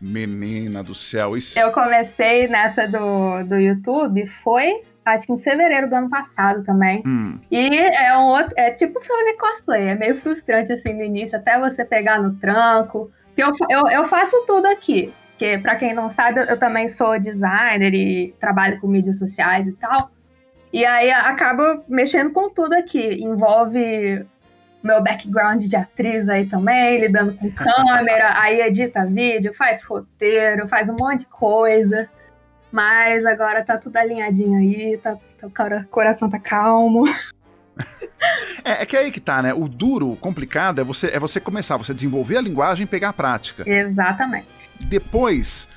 Menina 0.00 0.82
do 0.82 0.94
céu, 0.94 1.36
isso. 1.36 1.58
Eu 1.58 1.70
comecei 1.72 2.48
nessa 2.48 2.86
do, 2.86 3.44
do 3.44 3.56
YouTube, 3.56 4.26
foi 4.26 4.82
acho 5.08 5.26
que 5.26 5.32
em 5.32 5.38
fevereiro 5.38 5.88
do 5.88 5.94
ano 5.94 6.10
passado 6.10 6.64
também. 6.64 7.02
Hum. 7.06 7.38
E 7.50 7.76
é 7.76 8.16
um 8.16 8.26
outro, 8.26 8.52
é 8.56 8.70
tipo 8.70 9.00
fazer 9.00 9.34
cosplay, 9.34 9.88
é 9.88 9.94
meio 9.94 10.20
frustrante 10.20 10.72
assim 10.72 10.94
no 10.94 11.02
início, 11.02 11.36
até 11.36 11.58
você 11.58 11.84
pegar 11.84 12.20
no 12.20 12.34
tranco. 12.34 13.10
Eu, 13.36 13.52
eu, 13.70 13.86
eu 13.88 14.04
faço 14.04 14.44
tudo 14.46 14.66
aqui. 14.66 15.12
Porque, 15.30 15.56
para 15.58 15.76
quem 15.76 15.94
não 15.94 16.10
sabe, 16.10 16.40
eu, 16.40 16.44
eu 16.44 16.58
também 16.58 16.88
sou 16.88 17.18
designer 17.18 17.94
e 17.94 18.34
trabalho 18.40 18.80
com 18.80 18.88
mídias 18.88 19.18
sociais 19.18 19.68
e 19.68 19.72
tal. 19.72 20.10
E 20.72 20.84
aí 20.84 21.10
acaba 21.12 21.82
mexendo 21.88 22.32
com 22.32 22.50
tudo 22.50 22.74
aqui. 22.74 23.22
Envolve 23.22 24.26
meu 24.82 25.02
background 25.02 25.62
de 25.62 25.76
atriz 25.76 26.28
aí 26.28 26.46
também, 26.46 27.00
lidando 27.00 27.34
com 27.34 27.50
câmera, 27.54 28.40
aí 28.40 28.60
edita 28.60 29.06
vídeo, 29.06 29.54
faz 29.54 29.84
roteiro, 29.84 30.68
faz 30.68 30.88
um 30.88 30.96
monte 30.98 31.20
de 31.20 31.26
coisa. 31.26 32.08
Mas 32.70 33.24
agora 33.24 33.64
tá 33.64 33.78
tudo 33.78 33.96
alinhadinho 33.96 34.58
aí, 34.58 34.98
tá, 34.98 35.16
tá, 35.40 35.46
o 35.46 35.88
coração 35.88 36.28
tá 36.28 36.38
calmo. 36.38 37.04
É, 38.64 38.82
é, 38.82 38.86
que 38.86 38.96
é 38.96 39.00
aí 39.00 39.10
que 39.10 39.20
tá, 39.20 39.40
né? 39.40 39.54
O 39.54 39.68
duro, 39.68 40.12
o 40.12 40.16
complicado, 40.16 40.80
é 40.80 40.84
você, 40.84 41.06
é 41.08 41.18
você 41.18 41.40
começar, 41.40 41.76
você 41.76 41.94
desenvolver 41.94 42.36
a 42.36 42.40
linguagem 42.40 42.84
e 42.84 42.86
pegar 42.86 43.10
a 43.10 43.12
prática. 43.12 43.62
Exatamente. 43.68 44.48
Depois, 44.80 45.68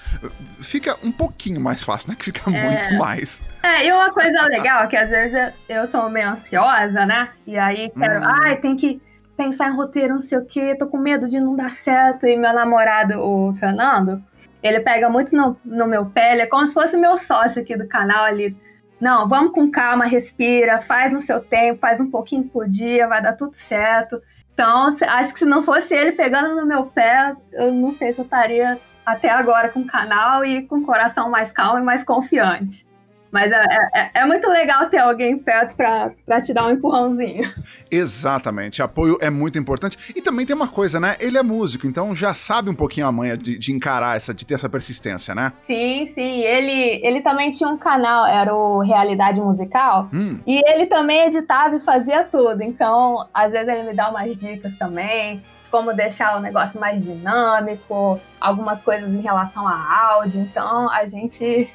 fica 0.60 0.98
um 1.04 1.12
pouquinho 1.12 1.62
mais 1.62 1.84
fácil, 1.84 2.08
não 2.10 2.16
é 2.16 2.18
que 2.18 2.26
fica 2.26 2.50
é. 2.52 2.72
muito 2.72 2.94
mais. 2.96 3.42
É, 3.64 3.86
e 3.86 3.92
uma 3.92 4.12
coisa 4.12 4.42
legal 4.48 4.84
é 4.84 4.88
que 4.88 4.98
às 4.98 5.10
vezes 5.10 5.54
eu 5.70 5.88
sou 5.88 6.10
meio 6.10 6.30
ansiosa, 6.30 7.06
né? 7.06 7.30
E 7.46 7.58
aí 7.58 7.92
quero, 7.98 8.20
hum. 8.20 8.26
ai, 8.26 8.58
tem 8.58 8.76
que 8.76 9.02
pensar 9.38 9.70
em 9.70 9.76
roteiro, 9.76 10.14
não 10.14 10.22
sei 10.22 10.38
o 10.38 10.46
quê, 10.46 10.76
tô 10.76 10.88
com 10.88 10.98
medo 10.98 11.28
de 11.28 11.40
não 11.40 11.56
dar 11.56 11.72
certo. 11.72 12.28
E 12.28 12.36
meu 12.36 12.54
namorado, 12.54 13.20
o 13.20 13.54
Fernando, 13.60 14.22
ele 14.62 14.80
pega 14.80 15.10
muito 15.10 15.36
no, 15.36 15.58
no 15.64 15.88
meu 15.88 16.06
pé, 16.06 16.34
ele 16.34 16.42
é 16.44 16.46
como 16.46 16.66
se 16.66 16.74
fosse 16.74 16.98
meu 16.98 17.18
sócio 17.18 17.62
aqui 17.62 17.76
do 17.76 17.88
canal 17.88 18.26
ali. 18.26 18.56
Não, 19.00 19.28
vamos 19.28 19.52
com 19.54 19.70
calma, 19.72 20.06
respira, 20.06 20.80
faz 20.80 21.12
no 21.12 21.20
seu 21.20 21.40
tempo, 21.40 21.80
faz 21.80 22.00
um 22.00 22.12
pouquinho 22.12 22.44
por 22.44 22.68
dia, 22.68 23.08
vai 23.08 23.22
dar 23.22 23.34
tudo 23.34 23.56
certo. 23.56 24.22
Então, 24.54 24.86
acho 24.86 25.34
que 25.34 25.40
se 25.40 25.46
não 25.46 25.64
fosse 25.64 25.96
ele 25.96 26.12
pegando 26.12 26.56
no 26.56 26.68
meu 26.68 26.86
pé, 26.86 27.36
eu 27.54 27.74
não 27.74 27.92
sei 27.92 28.14
se 28.14 28.22
eu 28.22 28.26
estaria 28.26 28.78
até 29.04 29.30
agora 29.30 29.70
com 29.70 29.80
o 29.80 29.88
canal 29.88 30.46
e 30.46 30.62
com 30.64 30.78
o 30.78 30.86
coração 30.86 31.32
mais 31.32 31.52
calmo 31.52 31.80
e 31.80 31.84
mais 31.84 32.04
confiante. 32.04 32.86
Mas 33.32 33.52
é, 33.52 33.66
é, 33.94 34.12
é, 34.16 34.26
muito 34.26 34.48
legal 34.50 34.90
ter 34.90 34.98
alguém 34.98 35.38
perto 35.38 35.76
para 35.76 36.42
te 36.42 36.54
dar 36.54 36.66
um 36.66 36.72
empurrãozinho. 36.72 37.50
Exatamente. 37.90 38.82
Apoio 38.82 39.18
é 39.22 39.30
muito 39.30 39.58
importante. 39.58 39.98
E 40.16 40.22
também 40.22 40.46
tem 40.46 40.56
uma 40.56 40.68
coisa, 40.68 41.00
né? 41.00 41.16
Ele 41.20 41.38
é 41.38 41.44
músico, 41.44 41.88
então 41.88 42.14
já 42.14 42.34
sabe 42.34 42.70
um 42.70 42.76
pouquinho 42.76 43.08
a 43.08 43.12
manha 43.12 43.38
de, 43.38 43.58
de 43.58 43.72
encarar 43.72 44.18
essa, 44.18 44.34
de 44.34 44.46
ter 44.46 44.56
essa 44.56 44.68
persistência, 44.68 45.34
né? 45.34 45.54
Sim, 45.62 46.06
sim. 46.06 46.42
Ele, 46.42 47.00
ele 47.04 47.22
também 47.22 47.50
tinha 47.52 47.70
um 47.70 47.78
canal, 47.78 48.28
era 48.28 48.54
o 48.54 48.80
Realidade 48.80 49.40
Musical. 49.40 50.10
Hum. 50.14 50.40
E 50.46 50.62
ele 50.70 50.86
também 50.88 51.28
editava 51.28 51.76
e 51.76 51.80
fazia 51.80 52.24
tudo. 52.24 52.62
Então, 52.62 53.26
às 53.34 53.54
vezes 53.54 53.68
ele 53.70 53.84
me 53.84 53.94
dá 53.94 54.10
umas 54.10 54.38
dicas 54.38 54.76
também 54.76 55.42
como 55.72 55.94
deixar 55.94 56.38
o 56.38 56.42
negócio 56.42 56.80
mais 56.80 57.04
dinâmico, 57.04 58.20
algumas 58.40 58.84
coisas 58.84 59.14
em 59.14 59.22
relação 59.22 59.66
a 59.66 60.12
áudio. 60.12 60.42
Então 60.42 60.92
a 60.92 61.06
gente 61.06 61.72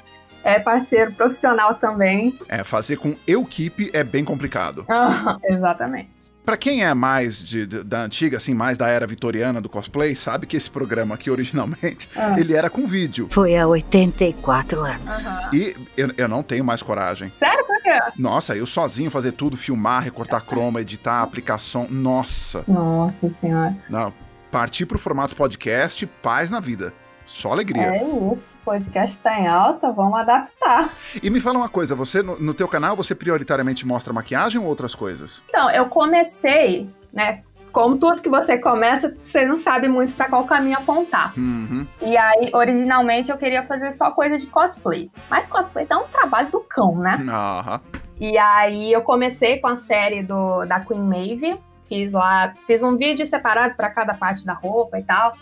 é 0.47 0.61
parceiro 0.61 1.13
profissional 1.13 1.75
também. 1.75 2.33
É, 2.49 2.63
fazer 2.63 2.97
com 2.97 3.17
equipe 3.27 3.91
é 3.93 4.05
bem 4.05 4.25
complicado. 4.25 4.87
exatamente. 5.45 6.35
Para 6.45 6.57
quem 6.57 6.85
é 6.85 6.95
mais 6.95 7.43
de, 7.43 7.67
de, 7.67 7.83
da 7.83 8.03
antiga, 8.03 8.37
assim, 8.37 8.55
mais 8.55 8.79
da 8.79 8.87
era 8.87 9.05
vitoriana 9.05 9.61
do 9.61 9.69
cosplay, 9.69 10.15
sabe 10.15 10.47
que 10.47 10.57
esse 10.57 10.71
programa 10.71 11.17
aqui, 11.17 11.29
originalmente, 11.29 12.09
ah. 12.17 12.37
ele 12.39 12.55
era 12.55 12.71
com 12.71 12.87
vídeo. 12.87 13.29
Foi 13.33 13.57
há 13.57 13.67
84 13.67 14.85
anos. 14.85 15.27
Uhum. 15.27 15.55
E 15.55 15.77
eu, 15.97 16.13
eu 16.17 16.29
não 16.29 16.45
tenho 16.45 16.65
mais 16.65 16.81
coragem. 16.81 17.33
Sério? 17.35 17.67
Por 17.67 17.83
quê? 17.83 17.99
Nossa, 18.17 18.55
eu 18.55 18.65
sozinho 18.65 19.11
fazer 19.11 19.33
tudo, 19.33 19.57
filmar, 19.57 20.05
recortar 20.05 20.45
croma, 20.45 20.81
editar, 20.81 21.23
aplicação, 21.23 21.89
nossa. 21.91 22.63
Nossa 22.69 23.29
senhora. 23.31 23.77
Não, 23.91 24.15
partir 24.53 24.87
pro 24.87 24.99
formato 24.99 25.35
podcast, 25.35 26.07
paz 26.07 26.49
na 26.49 26.61
vida. 26.61 26.95
Só 27.27 27.53
alegria. 27.53 27.87
É 27.87 28.05
isso, 28.35 28.55
o 28.63 28.65
podcast 28.65 29.19
tá 29.19 29.39
em 29.39 29.47
alta, 29.47 29.93
vamos 29.93 30.19
adaptar. 30.19 30.91
E 31.23 31.29
me 31.29 31.41
fala 31.41 31.59
uma 31.59 31.69
coisa, 31.69 31.95
você 31.95 32.23
no, 32.23 32.39
no 32.39 32.55
teu 32.55 32.69
canal 32.69 32.97
você 32.97 33.15
prioritariamente 33.15 33.87
mostra 33.87 34.13
maquiagem 34.13 34.61
ou 34.61 34.67
outras 34.67 34.95
coisas? 34.95 35.43
Então, 35.49 35.71
eu 35.71 35.87
comecei, 35.87 36.89
né, 37.13 37.43
como 37.77 37.99
tudo 37.99 38.23
que 38.23 38.31
você 38.31 38.57
começa, 38.57 39.15
você 39.19 39.45
não 39.45 39.59
sabe 39.59 39.87
muito 39.87 40.15
para 40.15 40.31
qual 40.31 40.45
caminho 40.45 40.79
apontar. 40.79 41.35
Uhum. 41.37 41.87
E 42.01 42.17
aí, 42.17 42.51
originalmente, 42.55 43.31
eu 43.31 43.37
queria 43.37 43.63
fazer 43.65 43.93
só 43.93 44.11
coisa 44.13 44.39
de 44.39 44.47
cosplay. 44.47 45.11
Mas 45.29 45.47
cosplay 45.47 45.85
dá 45.85 45.99
um 45.99 46.09
trabalho 46.09 46.51
do 46.51 46.61
cão, 46.61 46.97
né? 46.97 47.19
Uhum. 47.21 48.01
E 48.19 48.39
aí, 48.39 48.91
eu 48.91 49.03
comecei 49.03 49.59
com 49.59 49.67
a 49.67 49.77
série 49.77 50.23
do, 50.23 50.65
da 50.65 50.81
Queen 50.81 51.03
Maeve. 51.03 51.61
Fiz 51.87 52.15
lá, 52.15 52.55
fiz 52.67 52.83
um 52.83 52.97
vídeo 52.97 53.27
separado 53.27 53.75
para 53.75 53.91
cada 53.91 54.15
parte 54.15 54.47
da 54.47 54.55
roupa 54.55 54.99
e 54.99 55.03
tal. 55.03 55.35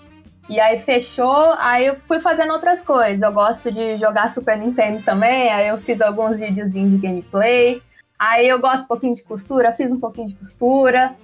E 0.48 0.60
aí 0.60 0.78
fechou, 0.78 1.54
aí 1.58 1.86
eu 1.86 1.96
fui 1.96 2.20
fazendo 2.20 2.52
outras 2.52 2.82
coisas. 2.82 3.22
Eu 3.22 3.32
gosto 3.32 3.70
de 3.70 3.96
jogar 3.96 4.28
Super 4.28 4.58
Nintendo 4.58 5.02
também, 5.02 5.50
aí 5.50 5.68
eu 5.68 5.78
fiz 5.78 6.00
alguns 6.02 6.38
videozinhos 6.38 6.92
de 6.92 6.98
gameplay. 6.98 7.82
Aí 8.18 8.48
eu 8.48 8.58
gosto 8.58 8.84
um 8.84 8.88
pouquinho 8.88 9.14
de 9.14 9.22
costura, 9.22 9.72
fiz 9.72 9.90
um 9.90 9.98
pouquinho 9.98 10.28
de 10.28 10.34
costura. 10.34 11.14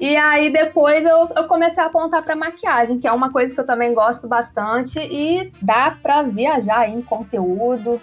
E 0.00 0.16
aí 0.16 0.50
depois 0.50 1.04
eu, 1.04 1.30
eu 1.36 1.46
comecei 1.46 1.82
a 1.82 1.86
apontar 1.86 2.22
para 2.22 2.34
maquiagem, 2.34 2.98
que 2.98 3.06
é 3.06 3.12
uma 3.12 3.30
coisa 3.30 3.54
que 3.54 3.60
eu 3.60 3.66
também 3.66 3.94
gosto 3.94 4.26
bastante 4.26 4.98
e 4.98 5.52
dá 5.62 5.96
para 6.02 6.22
viajar 6.22 6.88
em 6.88 7.00
conteúdo. 7.00 8.00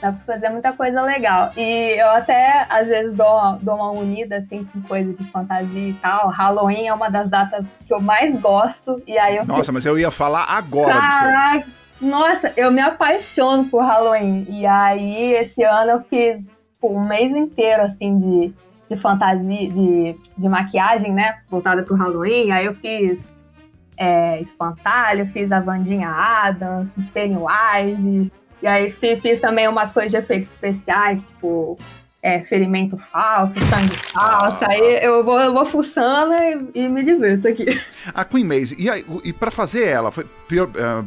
Dá 0.00 0.12
pra 0.12 0.20
fazer 0.20 0.48
muita 0.48 0.72
coisa 0.72 1.02
legal. 1.02 1.52
E 1.56 2.00
eu 2.00 2.08
até, 2.10 2.66
às 2.70 2.88
vezes, 2.88 3.12
dou, 3.12 3.58
dou 3.60 3.74
uma 3.74 3.90
unida, 3.90 4.38
assim, 4.38 4.64
com 4.64 4.80
coisa 4.82 5.12
de 5.12 5.22
fantasia 5.30 5.90
e 5.90 5.94
tal. 5.94 6.28
Halloween 6.28 6.86
é 6.86 6.94
uma 6.94 7.10
das 7.10 7.28
datas 7.28 7.78
que 7.86 7.92
eu 7.92 8.00
mais 8.00 8.34
gosto. 8.40 9.02
E 9.06 9.18
aí 9.18 9.36
eu 9.36 9.44
Nossa, 9.44 9.64
fico... 9.64 9.74
mas 9.74 9.84
eu 9.84 9.98
ia 9.98 10.10
falar 10.10 10.44
agora 10.44 10.94
Caraca, 10.94 11.66
nossa, 12.00 12.52
eu 12.56 12.70
me 12.70 12.80
apaixono 12.80 13.66
por 13.66 13.82
Halloween. 13.82 14.46
E 14.48 14.64
aí, 14.64 15.34
esse 15.34 15.62
ano 15.62 15.90
eu 15.90 16.00
fiz 16.00 16.46
tipo, 16.46 16.92
um 16.92 17.06
mês 17.06 17.32
inteiro, 17.32 17.82
assim, 17.82 18.16
de, 18.16 18.54
de 18.88 18.96
fantasia, 18.96 19.70
de, 19.70 20.16
de 20.36 20.48
maquiagem, 20.48 21.12
né? 21.12 21.40
Voltada 21.50 21.82
pro 21.82 21.94
Halloween. 21.94 22.52
Aí 22.52 22.64
eu 22.64 22.74
fiz 22.74 23.20
é, 23.98 24.40
espantalho, 24.40 25.26
fiz 25.26 25.52
a 25.52 25.60
Vandinha 25.60 26.08
Adams, 26.08 26.94
Pennywise, 27.12 28.32
e 28.62 28.66
aí 28.66 28.90
fiz 28.90 29.40
também 29.40 29.68
umas 29.68 29.92
coisas 29.92 30.10
de 30.10 30.16
efeitos 30.16 30.50
especiais, 30.50 31.24
tipo 31.24 31.78
é, 32.22 32.40
ferimento 32.40 32.98
falso, 32.98 33.58
sangue 33.60 33.96
falso. 34.12 34.64
Aí 34.64 35.02
eu 35.02 35.24
vou, 35.24 35.40
eu 35.40 35.52
vou 35.52 35.64
fuçando 35.64 36.34
e, 36.34 36.82
e, 36.84 36.88
me 36.88 37.02
divirto 37.02 37.48
aqui. 37.48 37.64
A 38.14 38.24
Queen 38.24 38.44
Maze, 38.44 38.76
e, 38.78 38.90
aí, 38.90 39.04
e 39.24 39.32
para 39.32 39.50
fazer 39.50 39.86
ela, 39.86 40.10
foi, 40.10 40.24
uh, 40.24 40.28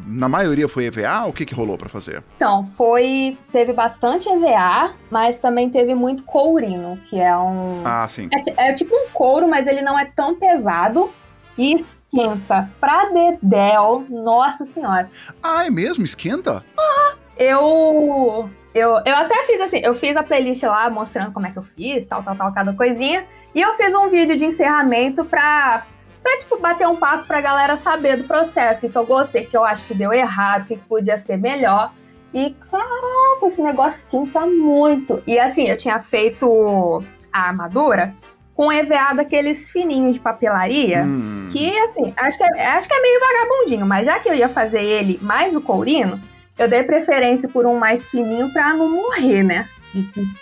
na 0.08 0.28
maioria 0.28 0.68
foi 0.68 0.86
EVA? 0.86 1.26
O 1.28 1.34
que, 1.34 1.46
que 1.46 1.54
rolou 1.54 1.78
para 1.78 1.90
fazer? 1.90 2.24
Então, 2.36 2.64
foi. 2.64 3.38
Teve 3.52 3.74
bastante 3.74 4.28
EVA, 4.28 4.96
mas 5.12 5.38
também 5.38 5.70
teve 5.70 5.94
muito 5.94 6.24
courino, 6.24 7.00
que 7.04 7.20
é 7.20 7.36
um. 7.38 7.82
Ah, 7.86 8.08
sim. 8.08 8.30
É, 8.58 8.70
é 8.70 8.74
tipo 8.74 8.96
um 8.96 9.10
couro, 9.10 9.48
mas 9.48 9.68
ele 9.68 9.82
não 9.82 9.98
é 9.98 10.06
tão 10.06 10.36
pesado. 10.36 11.12
E 11.56 11.76
esquenta 11.76 12.68
pra 12.80 13.06
dedéu, 13.06 14.04
nossa 14.10 14.66
senhora. 14.66 15.08
Ah, 15.42 15.68
é 15.68 15.70
mesmo? 15.70 16.04
Esquenta? 16.04 16.64
Ah, 16.76 17.14
eu, 17.38 18.50
eu, 18.74 18.90
eu 19.06 19.16
até 19.16 19.44
fiz 19.46 19.62
assim, 19.62 19.80
eu 19.84 19.94
fiz 19.94 20.16
a 20.16 20.24
playlist 20.24 20.64
lá 20.64 20.90
mostrando 20.90 21.34
como 21.34 21.46
é 21.46 21.52
que 21.52 21.58
eu 21.58 21.64
fiz, 21.64 22.06
tal, 22.06 22.24
tal, 22.24 22.36
tal, 22.36 22.54
cada 22.54 22.74
coisinha. 22.74 23.26
E 23.54 23.62
eu 23.62 23.74
fiz 23.74 23.94
um 23.96 24.10
vídeo 24.10 24.36
de 24.36 24.46
encerramento 24.46 25.26
pra, 25.26 25.86
pra 26.22 26.38
tipo, 26.38 26.60
bater 26.60 26.88
um 26.88 26.96
papo 26.96 27.26
pra 27.26 27.42
galera 27.42 27.78
saber 27.78 28.18
do 28.18 28.24
processo, 28.24 28.80
o 28.80 28.82
que, 28.82 28.90
que 28.90 28.98
eu 28.98 29.06
gostei, 29.06 29.44
o 29.44 29.48
que 29.48 29.58
eu 29.58 29.64
acho 29.64 29.86
que 29.86 29.94
deu 29.94 30.12
errado, 30.12 30.64
o 30.64 30.66
que, 30.66 30.76
que 30.78 30.84
podia 30.84 31.18
ser 31.18 31.38
melhor. 31.38 31.92
E, 32.34 32.50
caraca, 32.72 33.46
esse 33.46 33.62
negócio 33.62 34.08
quinta 34.10 34.46
muito. 34.48 35.22
E 35.28 35.38
assim, 35.38 35.68
eu 35.68 35.78
tinha 35.78 36.00
feito 36.00 37.04
a 37.32 37.48
armadura 37.48 38.16
com 38.56 38.72
EVA 38.72 39.14
daqueles 39.16 39.70
fininhos 39.72 40.16
de 40.16 40.22
papelaria, 40.22 41.04
hum. 41.04 41.50
que 41.52 41.76
assim, 41.80 42.14
acho 42.16 42.38
que, 42.38 42.44
é, 42.44 42.68
acho 42.68 42.88
que 42.88 42.94
é 42.94 43.02
meio 43.02 43.20
vagabundinho, 43.20 43.86
mas 43.86 44.06
já 44.06 44.20
que 44.20 44.30
eu 44.30 44.36
ia 44.36 44.48
fazer 44.48 44.82
ele 44.82 45.20
mais 45.22 45.56
o 45.56 45.62
courino, 45.62 46.20
eu 46.58 46.68
dei 46.68 46.84
preferência 46.84 47.50
por 47.50 47.66
um 47.66 47.78
mais 47.78 48.10
fininho 48.10 48.52
pra 48.52 48.74
não 48.74 48.90
morrer, 48.90 49.44
né? 49.44 49.68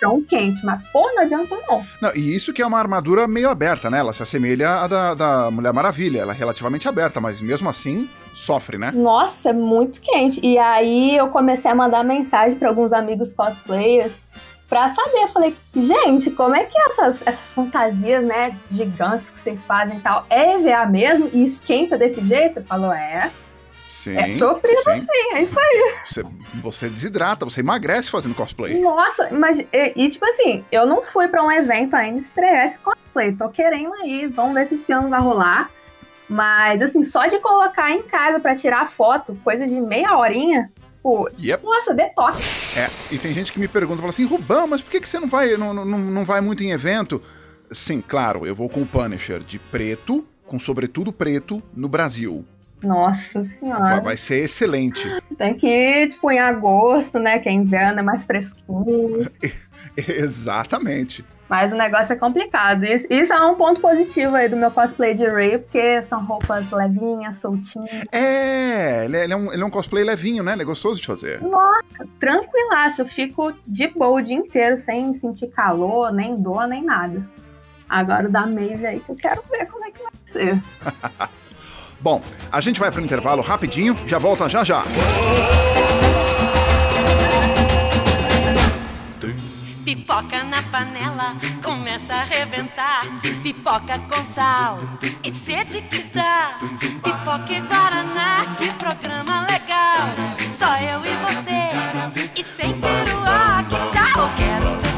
Tão 0.00 0.22
quente, 0.22 0.64
mas 0.64 0.80
pô, 0.90 1.06
não 1.14 1.22
adianta 1.22 1.54
não. 1.68 1.84
Não, 2.00 2.14
e 2.14 2.34
isso 2.34 2.52
que 2.54 2.62
é 2.62 2.66
uma 2.66 2.78
armadura 2.78 3.28
meio 3.28 3.50
aberta, 3.50 3.90
né? 3.90 3.98
Ela 3.98 4.12
se 4.12 4.22
assemelha 4.22 4.70
à 4.76 4.86
da, 4.86 5.14
da 5.14 5.50
Mulher 5.50 5.72
Maravilha, 5.72 6.20
ela 6.20 6.32
é 6.32 6.36
relativamente 6.36 6.88
aberta, 6.88 7.20
mas 7.20 7.40
mesmo 7.40 7.68
assim 7.68 8.08
sofre, 8.32 8.78
né? 8.78 8.90
Nossa, 8.94 9.50
é 9.50 9.52
muito 9.52 10.00
quente. 10.00 10.40
E 10.42 10.58
aí 10.58 11.16
eu 11.16 11.28
comecei 11.28 11.70
a 11.70 11.74
mandar 11.74 12.02
mensagem 12.02 12.58
para 12.58 12.68
alguns 12.68 12.94
amigos 12.94 13.34
cosplayers 13.34 14.22
pra 14.72 14.88
saber. 14.88 15.18
Eu 15.18 15.28
falei, 15.28 15.54
gente, 15.76 16.30
como 16.30 16.54
é 16.54 16.64
que 16.64 16.78
essas, 16.78 17.20
essas 17.26 17.52
fantasias, 17.52 18.24
né, 18.24 18.56
gigantes 18.70 19.28
que 19.28 19.38
vocês 19.38 19.64
fazem 19.66 19.98
e 19.98 20.00
tal, 20.00 20.24
é 20.30 20.54
EVA 20.54 20.86
mesmo 20.86 21.28
e 21.30 21.44
esquenta 21.44 21.98
desse 21.98 22.24
jeito? 22.24 22.62
Falou, 22.62 22.90
é. 22.90 23.30
Sim, 23.92 24.16
é 24.16 24.26
sofrido 24.30 24.82
sim. 24.84 24.94
sim, 24.94 25.34
é 25.34 25.42
isso 25.42 25.60
aí. 25.60 25.94
Você, 26.02 26.24
você, 26.62 26.88
desidrata, 26.88 27.44
você 27.44 27.60
emagrece 27.60 28.08
fazendo 28.08 28.34
cosplay. 28.34 28.80
Nossa, 28.80 29.28
mas 29.30 29.60
e, 29.60 29.92
e 29.94 30.08
tipo 30.08 30.24
assim, 30.24 30.64
eu 30.72 30.86
não 30.86 31.02
fui 31.02 31.28
para 31.28 31.44
um 31.44 31.52
evento 31.52 31.94
ainda 31.94 32.18
estrear 32.18 32.64
esse 32.64 32.78
cosplay. 32.78 33.32
Tô 33.32 33.50
querendo 33.50 33.92
aí, 33.96 34.26
vamos 34.28 34.54
ver 34.54 34.66
se 34.66 34.76
esse 34.76 34.90
ano 34.94 35.10
vai 35.10 35.20
rolar. 35.20 35.70
Mas 36.26 36.80
assim, 36.80 37.02
só 37.02 37.26
de 37.26 37.38
colocar 37.40 37.90
em 37.90 38.02
casa 38.02 38.40
para 38.40 38.56
tirar 38.56 38.90
foto, 38.90 39.38
coisa 39.44 39.68
de 39.68 39.78
meia 39.78 40.16
horinha, 40.16 40.72
pô, 41.02 41.28
yep. 41.38 41.62
nossa, 41.62 41.92
detox. 41.92 42.74
É, 42.78 42.88
e 43.10 43.18
tem 43.18 43.34
gente 43.34 43.52
que 43.52 43.60
me 43.60 43.68
pergunta, 43.68 43.98
fala 43.98 44.08
assim, 44.08 44.24
Rubão, 44.24 44.66
mas 44.66 44.80
por 44.80 44.90
que, 44.90 45.00
que 45.00 45.08
você 45.08 45.20
não 45.20 45.28
vai, 45.28 45.54
não, 45.58 45.74
não, 45.74 45.84
não 45.84 46.24
vai 46.24 46.40
muito 46.40 46.64
em 46.64 46.70
evento? 46.70 47.22
Sim, 47.70 48.00
claro, 48.00 48.46
eu 48.46 48.54
vou 48.54 48.70
com 48.70 48.80
o 48.80 48.86
Punisher 48.86 49.40
de 49.40 49.58
preto, 49.58 50.26
com 50.46 50.58
sobretudo 50.58 51.12
preto, 51.12 51.62
no 51.76 51.90
Brasil. 51.90 52.46
Nossa 52.82 53.42
senhora. 53.42 54.00
Vai 54.00 54.16
ser 54.16 54.44
excelente. 54.44 55.08
Tem 55.38 55.54
que 55.54 55.66
ir, 55.66 56.08
tipo, 56.08 56.30
em 56.30 56.38
agosto, 56.38 57.18
né? 57.18 57.38
Que 57.38 57.48
é 57.48 57.52
inverno, 57.52 58.00
é 58.00 58.02
mais 58.02 58.24
fresquinho. 58.24 59.30
Exatamente. 59.96 61.24
Mas 61.48 61.70
o 61.70 61.76
negócio 61.76 62.14
é 62.14 62.16
complicado. 62.16 62.84
Isso, 62.84 63.06
isso, 63.10 63.30
é 63.30 63.44
um 63.44 63.54
ponto 63.56 63.78
positivo 63.78 64.34
aí 64.34 64.48
do 64.48 64.56
meu 64.56 64.70
cosplay 64.70 65.12
de 65.12 65.26
Ray, 65.28 65.58
porque 65.58 66.00
são 66.00 66.24
roupas 66.24 66.70
levinhas, 66.70 67.36
soltinhas. 67.36 68.04
É, 68.10 69.04
ele 69.04 69.18
é, 69.18 69.24
ele 69.24 69.32
é, 69.34 69.36
um, 69.36 69.52
ele 69.52 69.62
é 69.62 69.66
um 69.66 69.70
cosplay 69.70 70.02
levinho, 70.02 70.42
né? 70.42 70.54
Ele 70.54 70.62
é 70.62 70.64
gostoso 70.64 70.98
de 70.98 71.06
fazer. 71.06 71.42
Nossa, 71.42 72.08
tranquilaço. 72.18 73.02
Eu 73.02 73.06
fico 73.06 73.52
de 73.66 73.86
boa 73.88 74.20
o 74.20 74.24
dia 74.24 74.36
inteiro, 74.36 74.78
sem 74.78 75.12
sentir 75.12 75.48
calor, 75.48 76.10
nem 76.10 76.34
dor, 76.36 76.66
nem 76.66 76.82
nada. 76.82 77.22
Agora 77.86 78.28
o 78.28 78.32
da 78.32 78.46
Maeve 78.46 78.86
aí, 78.86 79.00
que 79.00 79.10
eu 79.10 79.16
quero 79.16 79.42
ver 79.50 79.66
como 79.66 79.84
é 79.84 79.90
que 79.90 80.02
vai 80.02 80.12
ser. 80.32 80.62
Bom, 82.02 82.20
a 82.50 82.60
gente 82.60 82.80
vai 82.80 82.90
pro 82.90 83.00
intervalo 83.00 83.40
rapidinho, 83.42 83.96
já 84.06 84.18
volta 84.18 84.48
já 84.48 84.64
já. 84.64 84.82
Pipoca 89.84 90.42
na 90.42 90.62
panela, 90.64 91.36
começa 91.62 92.12
a 92.12 92.20
arrebentar. 92.22 93.02
Pipoca 93.42 94.00
com 94.00 94.24
sal 94.32 94.80
e 95.22 95.32
sede 95.32 95.80
que 95.82 96.02
dá. 96.14 96.58
Pipoca 96.80 97.52
e 97.52 97.60
Guaraná, 97.60 98.56
que 98.58 98.72
programa 98.74 99.46
legal. 99.48 100.08
Só 100.58 100.76
eu 100.78 101.00
e 101.04 101.14
você, 101.24 102.40
e 102.40 102.44
sem 102.44 102.80
peruá, 102.80 103.64
que 103.68 103.76
tal? 103.96 104.28
Quero 104.36 104.80
ver 104.80 104.91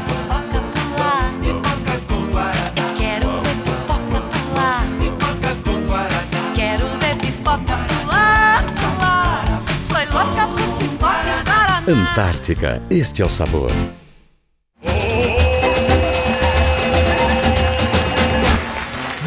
Antártica, 11.87 12.81
este 12.89 13.21
é 13.21 13.25
o 13.25 13.29
sabor. 13.29 13.69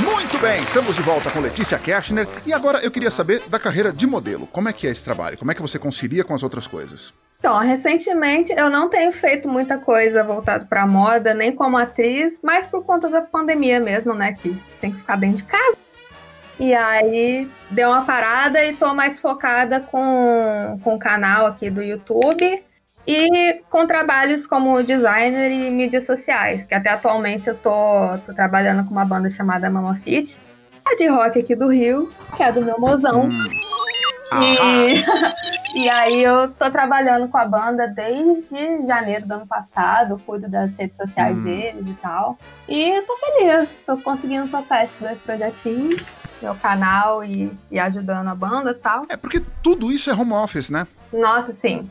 Muito 0.05 0.39
bem, 0.41 0.61
estamos 0.65 0.97
de 0.97 1.03
volta 1.03 1.31
com 1.31 1.39
Letícia 1.39 1.79
Kershner 1.79 2.27
e 2.45 2.53
agora 2.53 2.81
eu 2.81 2.91
queria 2.91 3.13
saber 3.13 3.45
da 3.49 3.61
carreira 3.61 3.93
de 3.93 4.09
modelo. 4.09 4.49
Como 4.49 4.69
é 4.69 4.73
que 4.73 4.89
é 4.89 4.91
esse 4.91 5.05
trabalho? 5.05 5.39
Como 5.39 5.53
é 5.53 5.55
que 5.55 5.63
você 5.63 5.79
concilia 5.79 6.25
com 6.25 6.35
as 6.35 6.43
outras 6.43 6.67
coisas? 6.67 7.15
Então, 7.39 7.57
recentemente 7.61 8.53
eu 8.53 8.69
não 8.69 8.89
tenho 8.89 9.13
feito 9.13 9.49
muita 9.49 9.79
coisa 9.79 10.25
voltada 10.25 10.67
para 10.67 10.85
moda, 10.85 11.33
nem 11.35 11.55
como 11.55 11.79
atriz, 11.79 12.41
mas 12.43 12.67
por 12.67 12.85
conta 12.85 13.09
da 13.09 13.23
pandemia 13.23 13.79
mesmo, 13.79 14.15
né? 14.15 14.33
Que 14.33 14.61
tem 14.81 14.91
que 14.91 14.99
ficar 14.99 15.15
dentro 15.15 15.37
de 15.37 15.45
casa. 15.45 15.77
E 16.59 16.75
aí 16.75 17.49
deu 17.71 17.91
uma 17.91 18.05
parada 18.05 18.65
e 18.65 18.75
tô 18.75 18.93
mais 18.93 19.21
focada 19.21 19.81
com, 19.81 20.79
com 20.83 20.95
o 20.95 20.99
canal 20.99 21.47
aqui 21.47 21.71
do 21.71 21.83
YouTube 21.83 22.65
e 23.07 23.63
com 23.71 23.87
trabalhos 23.87 24.47
como 24.47 24.83
designer 24.83 25.51
e 25.51 25.71
mídias 25.71 26.05
sociais, 26.05 26.67
que 26.67 26.75
até 26.75 26.91
atualmente 26.91 27.49
eu 27.49 27.55
tô, 27.55 28.19
tô 28.27 28.35
trabalhando 28.35 28.85
com 28.85 28.91
uma 28.91 29.05
banda 29.05 29.31
chamada 29.31 29.71
Mama 29.71 29.95
Fit, 30.05 30.41
a 30.85 30.95
de 30.97 31.07
rock 31.07 31.39
aqui 31.39 31.55
do 31.55 31.69
Rio, 31.69 32.11
que 32.37 32.43
é 32.43 32.51
do 32.51 32.61
meu 32.61 32.79
mozão. 32.79 33.31
E, 34.33 35.05
e 35.85 35.89
aí 35.89 36.23
eu 36.23 36.51
tô 36.53 36.71
trabalhando 36.71 37.29
com 37.29 37.39
a 37.39 37.45
banda 37.45 37.87
desde 37.89 38.87
janeiro 38.87 39.27
do 39.27 39.35
ano 39.35 39.47
passado, 39.47 40.21
cuido 40.25 40.49
das 40.49 40.77
redes 40.77 40.97
sociais 40.97 41.37
Hum. 41.39 41.43
deles 41.45 41.89
e 41.89 41.95
tal. 41.95 42.39
E 42.69 42.91
eu 42.91 43.07
tô 43.07 43.17
feliz, 43.17 43.81
tô 43.87 43.97
conseguindo 43.97 44.49
tocar 44.49 44.85
esses 44.85 45.01
dois 45.01 45.19
projetinhos, 45.19 46.23
meu 46.43 46.55
canal 46.55 47.25
e, 47.25 47.51
e 47.71 47.79
ajudando 47.79 48.29
a 48.29 48.35
banda 48.35 48.73
e 48.73 48.75
tal. 48.75 49.05
É 49.09 49.17
porque 49.17 49.43
tudo 49.63 49.91
isso 49.91 50.11
é 50.11 50.15
home 50.15 50.33
office, 50.33 50.69
né? 50.69 50.87
Nossa, 51.13 51.55
sim. 51.55 51.89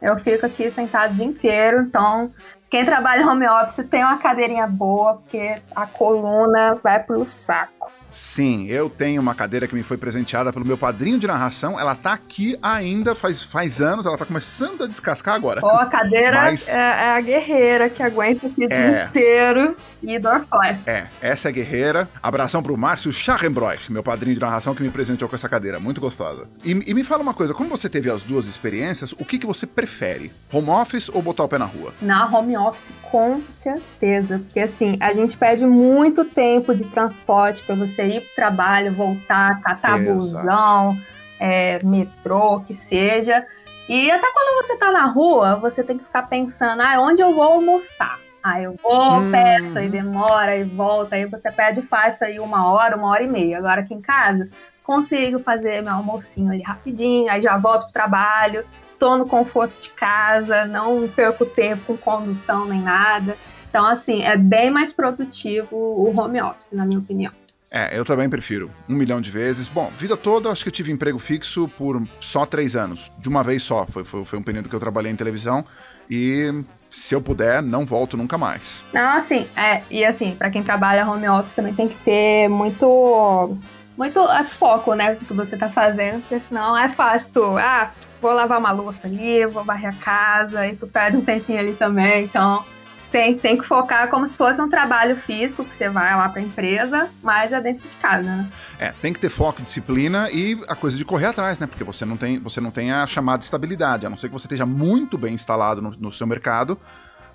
Eu 0.00 0.16
fico 0.16 0.46
aqui 0.46 0.70
sentado 0.70 1.12
o 1.12 1.14
dia 1.14 1.24
inteiro, 1.26 1.80
então 1.82 2.30
quem 2.70 2.84
trabalha 2.84 3.26
home 3.26 3.46
office 3.46 3.86
tem 3.88 4.02
uma 4.02 4.16
cadeirinha 4.18 4.66
boa, 4.66 5.14
porque 5.14 5.60
a 5.76 5.86
coluna 5.86 6.74
vai 6.82 6.98
pro 6.98 7.24
saco. 7.24 7.92
Sim, 8.14 8.68
eu 8.68 8.88
tenho 8.88 9.20
uma 9.20 9.34
cadeira 9.34 9.66
que 9.66 9.74
me 9.74 9.82
foi 9.82 9.96
presenteada 9.96 10.52
pelo 10.52 10.64
meu 10.64 10.78
padrinho 10.78 11.18
de 11.18 11.26
narração. 11.26 11.80
Ela 11.80 11.96
tá 11.96 12.12
aqui 12.12 12.56
ainda 12.62 13.12
faz, 13.16 13.42
faz 13.42 13.80
anos, 13.82 14.06
ela 14.06 14.16
tá 14.16 14.24
começando 14.24 14.84
a 14.84 14.86
descascar 14.86 15.34
agora. 15.34 15.60
Ó, 15.64 15.76
a 15.80 15.86
cadeira 15.86 16.42
Mas- 16.42 16.68
é, 16.68 16.74
é 16.78 17.08
a 17.16 17.20
guerreira 17.20 17.90
que 17.90 18.00
aguenta 18.04 18.46
aqui 18.46 18.60
o 18.60 18.64
É. 18.64 18.66
dia 18.68 19.04
inteiro 19.06 19.76
e 20.00 20.16
Dorflex. 20.16 20.78
É, 20.86 21.08
essa 21.20 21.48
é 21.48 21.52
guerreira. 21.52 22.08
Abração 22.22 22.62
pro 22.62 22.76
Márcio 22.76 23.12
Scharrenbroich, 23.12 23.90
meu 23.90 24.02
padrinho 24.02 24.36
de 24.36 24.40
narração 24.40 24.76
que 24.76 24.82
me 24.84 24.90
presenteou 24.90 25.28
com 25.28 25.34
essa 25.34 25.48
cadeira. 25.48 25.80
Muito 25.80 26.00
gostosa. 26.00 26.46
E, 26.64 26.70
e 26.70 26.94
me 26.94 27.02
fala 27.02 27.20
uma 27.20 27.34
coisa, 27.34 27.52
como 27.52 27.68
você 27.68 27.88
teve 27.88 28.08
as 28.08 28.22
duas 28.22 28.46
experiências, 28.46 29.10
o 29.12 29.24
que, 29.24 29.38
que 29.38 29.46
você 29.46 29.66
prefere? 29.66 30.30
Home 30.52 30.70
office 30.70 31.08
ou 31.12 31.20
botar 31.20 31.42
o 31.42 31.48
pé 31.48 31.58
na 31.58 31.64
rua? 31.64 31.92
Na 32.00 32.26
home 32.28 32.56
office, 32.56 32.92
com 33.10 33.44
certeza. 33.44 34.38
Porque 34.38 34.60
assim, 34.60 34.96
a 35.00 35.12
gente 35.12 35.36
perde 35.36 35.66
muito 35.66 36.24
tempo 36.24 36.72
de 36.74 36.84
transporte 36.86 37.60
pra 37.64 37.74
você 37.74 38.03
ir 38.06 38.20
pro 38.22 38.34
trabalho, 38.34 38.92
voltar, 38.92 39.60
catar 39.62 39.98
Exato. 39.98 40.14
busão, 40.14 40.98
é, 41.38 41.78
metrô, 41.84 42.60
que 42.60 42.74
seja. 42.74 43.46
E 43.88 44.10
até 44.10 44.26
quando 44.32 44.64
você 44.64 44.76
tá 44.76 44.90
na 44.90 45.04
rua, 45.04 45.56
você 45.56 45.82
tem 45.82 45.98
que 45.98 46.04
ficar 46.04 46.22
pensando, 46.28 46.80
ah, 46.80 47.00
onde 47.00 47.20
eu 47.20 47.34
vou 47.34 47.42
almoçar? 47.42 48.18
Ah, 48.42 48.60
eu 48.60 48.76
vou, 48.82 49.20
Hum. 49.20 49.30
peço, 49.30 49.78
aí 49.78 49.88
demora, 49.88 50.56
e 50.56 50.64
volta, 50.64 51.16
aí 51.16 51.24
você 51.26 51.50
pede 51.50 51.82
fácil 51.82 52.26
aí 52.26 52.38
uma 52.38 52.70
hora, 52.70 52.96
uma 52.96 53.08
hora 53.08 53.22
e 53.22 53.28
meia. 53.28 53.58
Agora 53.58 53.80
aqui 53.80 53.94
em 53.94 54.00
casa, 54.00 54.48
consigo 54.82 55.38
fazer 55.38 55.82
meu 55.82 55.94
almocinho 55.94 56.50
ali 56.52 56.62
rapidinho, 56.62 57.30
aí 57.30 57.40
já 57.40 57.56
volto 57.56 57.84
pro 57.84 57.92
trabalho, 57.92 58.64
tô 58.98 59.16
no 59.16 59.26
conforto 59.26 59.80
de 59.80 59.90
casa, 59.90 60.66
não 60.66 61.08
perco 61.08 61.44
tempo 61.46 61.96
com 61.96 61.96
condução 61.96 62.66
nem 62.66 62.80
nada. 62.80 63.36
Então, 63.68 63.84
assim, 63.86 64.22
é 64.22 64.36
bem 64.36 64.70
mais 64.70 64.92
produtivo 64.92 65.74
o 65.76 66.12
home 66.16 66.40
office, 66.40 66.72
na 66.72 66.86
minha 66.86 67.00
opinião. 67.00 67.32
É, 67.76 67.98
eu 67.98 68.04
também 68.04 68.30
prefiro. 68.30 68.70
Um 68.88 68.94
milhão 68.94 69.20
de 69.20 69.28
vezes. 69.30 69.66
Bom, 69.66 69.90
vida 69.98 70.16
toda, 70.16 70.48
acho 70.48 70.62
que 70.62 70.68
eu 70.68 70.72
tive 70.72 70.92
emprego 70.92 71.18
fixo 71.18 71.66
por 71.76 72.00
só 72.20 72.46
três 72.46 72.76
anos. 72.76 73.10
De 73.18 73.28
uma 73.28 73.42
vez 73.42 73.64
só. 73.64 73.84
Foi, 73.84 74.04
foi, 74.04 74.24
foi 74.24 74.38
um 74.38 74.44
período 74.44 74.68
que 74.68 74.76
eu 74.76 74.78
trabalhei 74.78 75.10
em 75.10 75.16
televisão. 75.16 75.64
E 76.08 76.64
se 76.88 77.16
eu 77.16 77.20
puder, 77.20 77.60
não 77.60 77.84
volto 77.84 78.16
nunca 78.16 78.38
mais. 78.38 78.84
Não, 78.92 79.16
assim, 79.16 79.48
é, 79.56 79.82
e 79.90 80.04
assim, 80.04 80.36
pra 80.36 80.50
quem 80.50 80.62
trabalha 80.62 81.04
home 81.04 81.28
office 81.28 81.52
também 81.52 81.74
tem 81.74 81.88
que 81.88 81.96
ter 81.96 82.46
muito 82.48 83.58
muito 83.96 84.20
é, 84.20 84.44
foco, 84.44 84.94
né, 84.94 85.12
no 85.12 85.26
que 85.26 85.32
você 85.32 85.56
tá 85.56 85.68
fazendo, 85.68 86.20
porque 86.20 86.38
senão 86.40 86.76
é 86.76 86.88
fácil 86.88 87.32
tu, 87.32 87.56
ah, 87.58 87.92
vou 88.20 88.32
lavar 88.32 88.58
uma 88.58 88.72
louça 88.72 89.06
ali, 89.06 89.46
vou 89.46 89.64
varrer 89.64 89.90
a 89.90 89.92
casa, 89.92 90.66
e 90.66 90.74
tu 90.74 90.86
perde 90.88 91.16
um 91.16 91.24
tempinho 91.24 91.60
ali 91.60 91.74
também, 91.74 92.24
então 92.24 92.64
tem, 93.14 93.38
tem 93.38 93.56
que 93.56 93.62
focar 93.64 94.08
como 94.08 94.26
se 94.28 94.36
fosse 94.36 94.60
um 94.60 94.68
trabalho 94.68 95.14
físico, 95.14 95.64
que 95.64 95.72
você 95.72 95.88
vai 95.88 96.16
lá 96.16 96.28
pra 96.28 96.42
empresa, 96.42 97.08
mas 97.22 97.52
é 97.52 97.60
dentro 97.60 97.86
de 97.88 97.94
casa, 97.98 98.24
né? 98.24 98.48
É, 98.76 98.90
tem 98.90 99.12
que 99.12 99.20
ter 99.20 99.28
foco, 99.28 99.62
disciplina 99.62 100.28
e 100.32 100.60
a 100.66 100.74
coisa 100.74 100.96
de 100.96 101.04
correr 101.04 101.26
atrás, 101.26 101.60
né? 101.60 101.68
Porque 101.68 101.84
você 101.84 102.04
não 102.04 102.16
tem, 102.16 102.40
você 102.40 102.60
não 102.60 102.72
tem 102.72 102.90
a 102.90 103.06
chamada 103.06 103.40
estabilidade. 103.44 104.04
A 104.04 104.10
não 104.10 104.18
ser 104.18 104.26
que 104.26 104.32
você 104.32 104.46
esteja 104.46 104.66
muito 104.66 105.16
bem 105.16 105.32
instalado 105.32 105.80
no, 105.80 105.90
no 105.92 106.10
seu 106.10 106.26
mercado, 106.26 106.76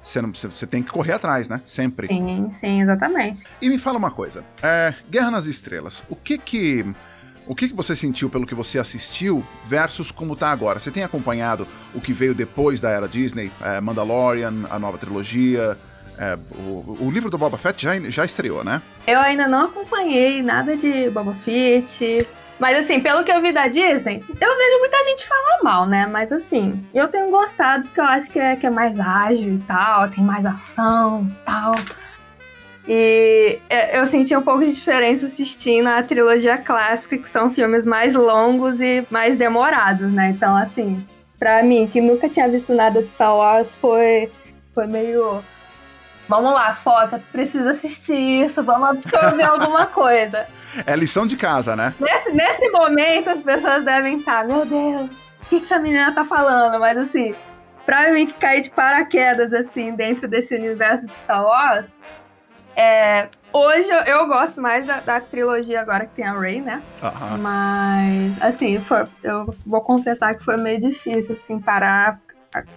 você, 0.01 0.21
não- 0.21 0.33
você 0.33 0.67
tem 0.67 0.83
que 0.83 0.91
correr 0.91 1.13
atrás, 1.13 1.47
né? 1.47 1.61
Sempre. 1.63 2.07
Sim, 2.07 2.49
sim, 2.51 2.81
exatamente. 2.81 3.45
E 3.61 3.69
me 3.69 3.77
fala 3.77 3.97
uma 3.97 4.11
coisa, 4.11 4.43
é, 4.61 4.93
Guerra 5.09 5.31
nas 5.31 5.45
Estrelas, 5.45 6.03
o 6.09 6.15
que 6.17 6.37
que 6.37 6.93
o 7.49 7.55
que 7.55 7.67
que 7.67 7.75
você 7.75 7.95
sentiu 7.95 8.29
pelo 8.29 8.45
que 8.45 8.53
você 8.53 8.77
assistiu 8.77 9.43
versus 9.65 10.12
como 10.12 10.35
tá 10.35 10.51
agora? 10.51 10.79
Você 10.79 10.91
tem 10.91 11.03
acompanhado 11.03 11.67
o 11.95 11.99
que 11.99 12.13
veio 12.13 12.35
depois 12.35 12.79
da 12.79 12.91
era 12.91 13.09
Disney, 13.09 13.51
é, 13.59 13.81
Mandalorian, 13.81 14.67
a 14.69 14.77
nova 14.77 14.99
trilogia, 14.99 15.75
é, 16.19 16.38
o, 16.59 16.97
o 16.99 17.09
livro 17.12 17.27
do 17.31 17.39
Boba 17.39 17.57
Fett 17.57 17.81
já, 17.81 17.99
já 18.01 18.23
estreou, 18.23 18.63
né? 18.63 18.83
Eu 19.07 19.19
ainda 19.19 19.47
não 19.47 19.65
acompanhei 19.65 20.43
nada 20.43 20.77
de 20.77 21.09
Boba 21.09 21.33
Fett. 21.43 22.27
Mas 22.59 22.77
assim, 22.77 22.99
pelo 22.99 23.23
que 23.23 23.31
eu 23.31 23.41
vi 23.41 23.51
da 23.51 23.67
Disney, 23.67 24.23
eu 24.29 24.57
vejo 24.57 24.79
muita 24.79 25.03
gente 25.05 25.27
falar 25.27 25.63
mal, 25.63 25.88
né? 25.88 26.05
Mas 26.05 26.31
assim, 26.31 26.85
eu 26.93 27.07
tenho 27.07 27.31
gostado 27.31 27.85
porque 27.85 27.99
eu 27.99 28.05
acho 28.05 28.29
que 28.29 28.38
é, 28.38 28.55
que 28.57 28.67
é 28.67 28.69
mais 28.69 28.99
ágil 28.99 29.55
e 29.55 29.59
tal, 29.59 30.07
tem 30.09 30.23
mais 30.23 30.45
ação 30.45 31.25
e 31.27 31.45
tal. 31.45 31.73
E 32.91 33.60
é, 33.69 33.99
eu 33.99 34.06
senti 34.08 34.36
um 34.36 34.41
pouco 34.41 34.65
de 34.65 34.73
diferença 34.73 35.28
assistindo 35.28 35.86
a 35.86 36.02
trilogia 36.02 36.58
clássica, 36.58 37.19
que 37.19 37.30
são 37.30 37.54
filmes 37.54 37.86
mais 37.86 38.15
longos 38.15 38.82
e 38.82 39.06
mais 39.12 39.36
demorados, 39.36 40.12
né? 40.12 40.30
Então, 40.32 40.58
assim, 40.58 41.06
pra 41.38 41.62
mim, 41.62 41.86
que 41.86 42.02
nunca 42.02 42.28
tinha 42.28 42.49
visto 42.49 42.73
nada 42.73 43.04
de 43.04 43.12
Star 43.12 43.38
Wars, 43.38 43.75
foi, 43.75 44.32
foi 44.73 44.88
meio. 44.88 45.43
Vamos 46.28 46.52
lá, 46.52 46.73
foca, 46.73 47.19
tu 47.19 47.25
precisa 47.32 47.69
assistir 47.69 48.43
isso, 48.43 48.63
vamos 48.63 48.89
absorver 48.89 49.43
alguma 49.45 49.86
coisa. 49.86 50.47
É 50.84 50.95
lição 50.95 51.28
de 51.28 51.38
casa, 51.38 51.75
né? 51.75 51.93
Nesse, 51.99 52.32
nesse 52.32 52.69
momento, 52.71 53.30
as 53.30 53.41
pessoas 53.41 53.86
devem 53.86 54.17
estar, 54.17 54.47
meu 54.47 54.65
Deus, 54.65 55.12
o 55.43 55.45
que, 55.47 55.60
que 55.60 55.65
essa 55.65 55.78
menina 55.78 56.12
tá 56.12 56.25
falando? 56.25 56.80
Mas 56.80 56.97
assim, 56.97 57.36
pra 57.86 58.12
mim 58.12 58.25
que 58.25 58.34
cair 58.34 58.62
de 58.62 58.71
paraquedas, 58.71 59.54
assim, 59.54 59.91
dentro 59.91 60.28
desse 60.28 60.56
universo 60.56 61.06
de 61.06 61.15
Star 61.15 61.43
Wars, 61.43 61.95
é, 62.75 63.27
hoje 63.53 63.89
eu, 63.89 63.99
eu 64.01 64.27
gosto 64.27 64.62
mais 64.62 64.86
da, 64.86 64.99
da 64.99 65.19
trilogia 65.19 65.82
agora 65.82 66.05
que 66.05 66.15
tem 66.15 66.25
a 66.25 66.34
Rey, 66.34 66.62
né? 66.62 66.82
Mas, 67.39 68.41
assim, 68.41 68.79
foi, 68.79 69.05
eu 69.23 69.53
vou 69.65 69.82
confessar 69.82 70.36
que 70.36 70.43
foi 70.43 70.58
meio 70.58 70.79
difícil, 70.79 71.36
assim, 71.36 71.60
parar 71.60 72.19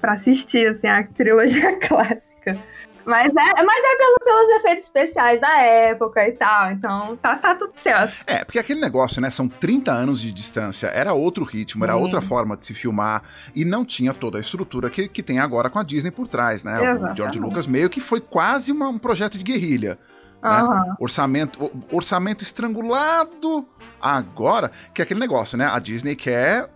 pra 0.00 0.12
assistir, 0.12 0.68
assim, 0.68 0.88
a 0.88 1.02
trilogia 1.04 1.78
clássica. 1.80 2.58
Mas 3.04 3.28
é, 3.28 3.62
mas 3.64 3.84
é 3.84 3.96
pelo, 3.96 4.16
pelos 4.24 4.50
efeitos 4.58 4.84
especiais 4.84 5.40
da 5.40 5.58
época 5.60 6.26
e 6.28 6.32
tal, 6.32 6.70
então 6.70 7.16
tá, 7.16 7.36
tá 7.36 7.54
tudo 7.54 7.72
certo. 7.76 8.22
É, 8.26 8.44
porque 8.44 8.58
aquele 8.58 8.80
negócio, 8.80 9.20
né? 9.20 9.30
São 9.30 9.48
30 9.48 9.90
anos 9.90 10.20
de 10.20 10.30
distância, 10.30 10.86
era 10.88 11.12
outro 11.12 11.44
ritmo, 11.44 11.84
era 11.84 11.96
outra 11.96 12.20
forma 12.20 12.56
de 12.56 12.64
se 12.64 12.74
filmar 12.74 13.22
e 13.54 13.64
não 13.64 13.84
tinha 13.84 14.14
toda 14.14 14.38
a 14.38 14.40
estrutura 14.40 14.88
que, 14.88 15.08
que 15.08 15.22
tem 15.22 15.38
agora 15.40 15.68
com 15.68 15.78
a 15.78 15.82
Disney 15.82 16.10
por 16.10 16.28
trás, 16.28 16.62
né? 16.62 16.78
O 16.80 16.84
Exatamente. 16.84 17.16
George 17.16 17.38
Lucas 17.40 17.66
meio 17.66 17.90
que 17.90 18.00
foi 18.00 18.20
quase 18.20 18.70
uma- 18.72 18.88
um 18.88 18.98
projeto 18.98 19.36
de 19.36 19.44
guerrilha. 19.44 19.98
Aham. 20.44 20.96
Orçamento, 20.98 21.62
o- 21.64 21.96
orçamento 21.96 22.42
estrangulado 22.42 23.66
agora, 24.00 24.70
que 24.92 25.00
é 25.00 25.04
aquele 25.04 25.20
negócio, 25.20 25.56
né? 25.56 25.66
A 25.72 25.78
Disney 25.78 26.16
quer 26.16 26.68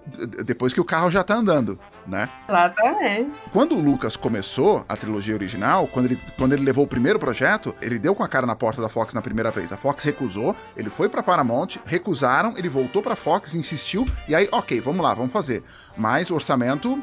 depois 0.44 0.72
que 0.72 0.80
o 0.80 0.84
carro 0.84 1.10
já 1.10 1.24
tá 1.24 1.34
andando, 1.34 1.78
né? 2.06 2.28
Exatamente. 2.48 3.32
Quando 3.52 3.74
o 3.76 3.80
Lucas 3.80 4.16
começou 4.16 4.84
a 4.88 4.96
trilogia 4.96 5.34
original, 5.34 5.86
quando 5.88 6.06
ele, 6.06 6.18
quando 6.38 6.52
ele 6.52 6.64
levou 6.64 6.84
o 6.84 6.88
primeiro 6.88 7.18
projeto, 7.18 7.74
ele 7.80 7.98
deu 7.98 8.14
com 8.14 8.22
a 8.22 8.28
cara 8.28 8.46
na 8.46 8.54
porta 8.56 8.80
da 8.82 8.88
Fox 8.88 9.14
na 9.14 9.22
primeira 9.22 9.50
vez. 9.50 9.72
A 9.72 9.76
Fox 9.76 10.04
recusou, 10.04 10.54
ele 10.76 10.90
foi 10.90 11.08
pra 11.08 11.22
Paramount, 11.22 11.76
recusaram, 11.84 12.54
ele 12.56 12.68
voltou 12.68 13.02
pra 13.02 13.16
Fox, 13.16 13.54
insistiu, 13.54 14.06
e 14.28 14.34
aí, 14.34 14.48
ok, 14.52 14.80
vamos 14.80 15.02
lá, 15.04 15.14
vamos 15.14 15.32
fazer. 15.32 15.62
Mas 15.96 16.30
orçamento 16.30 17.02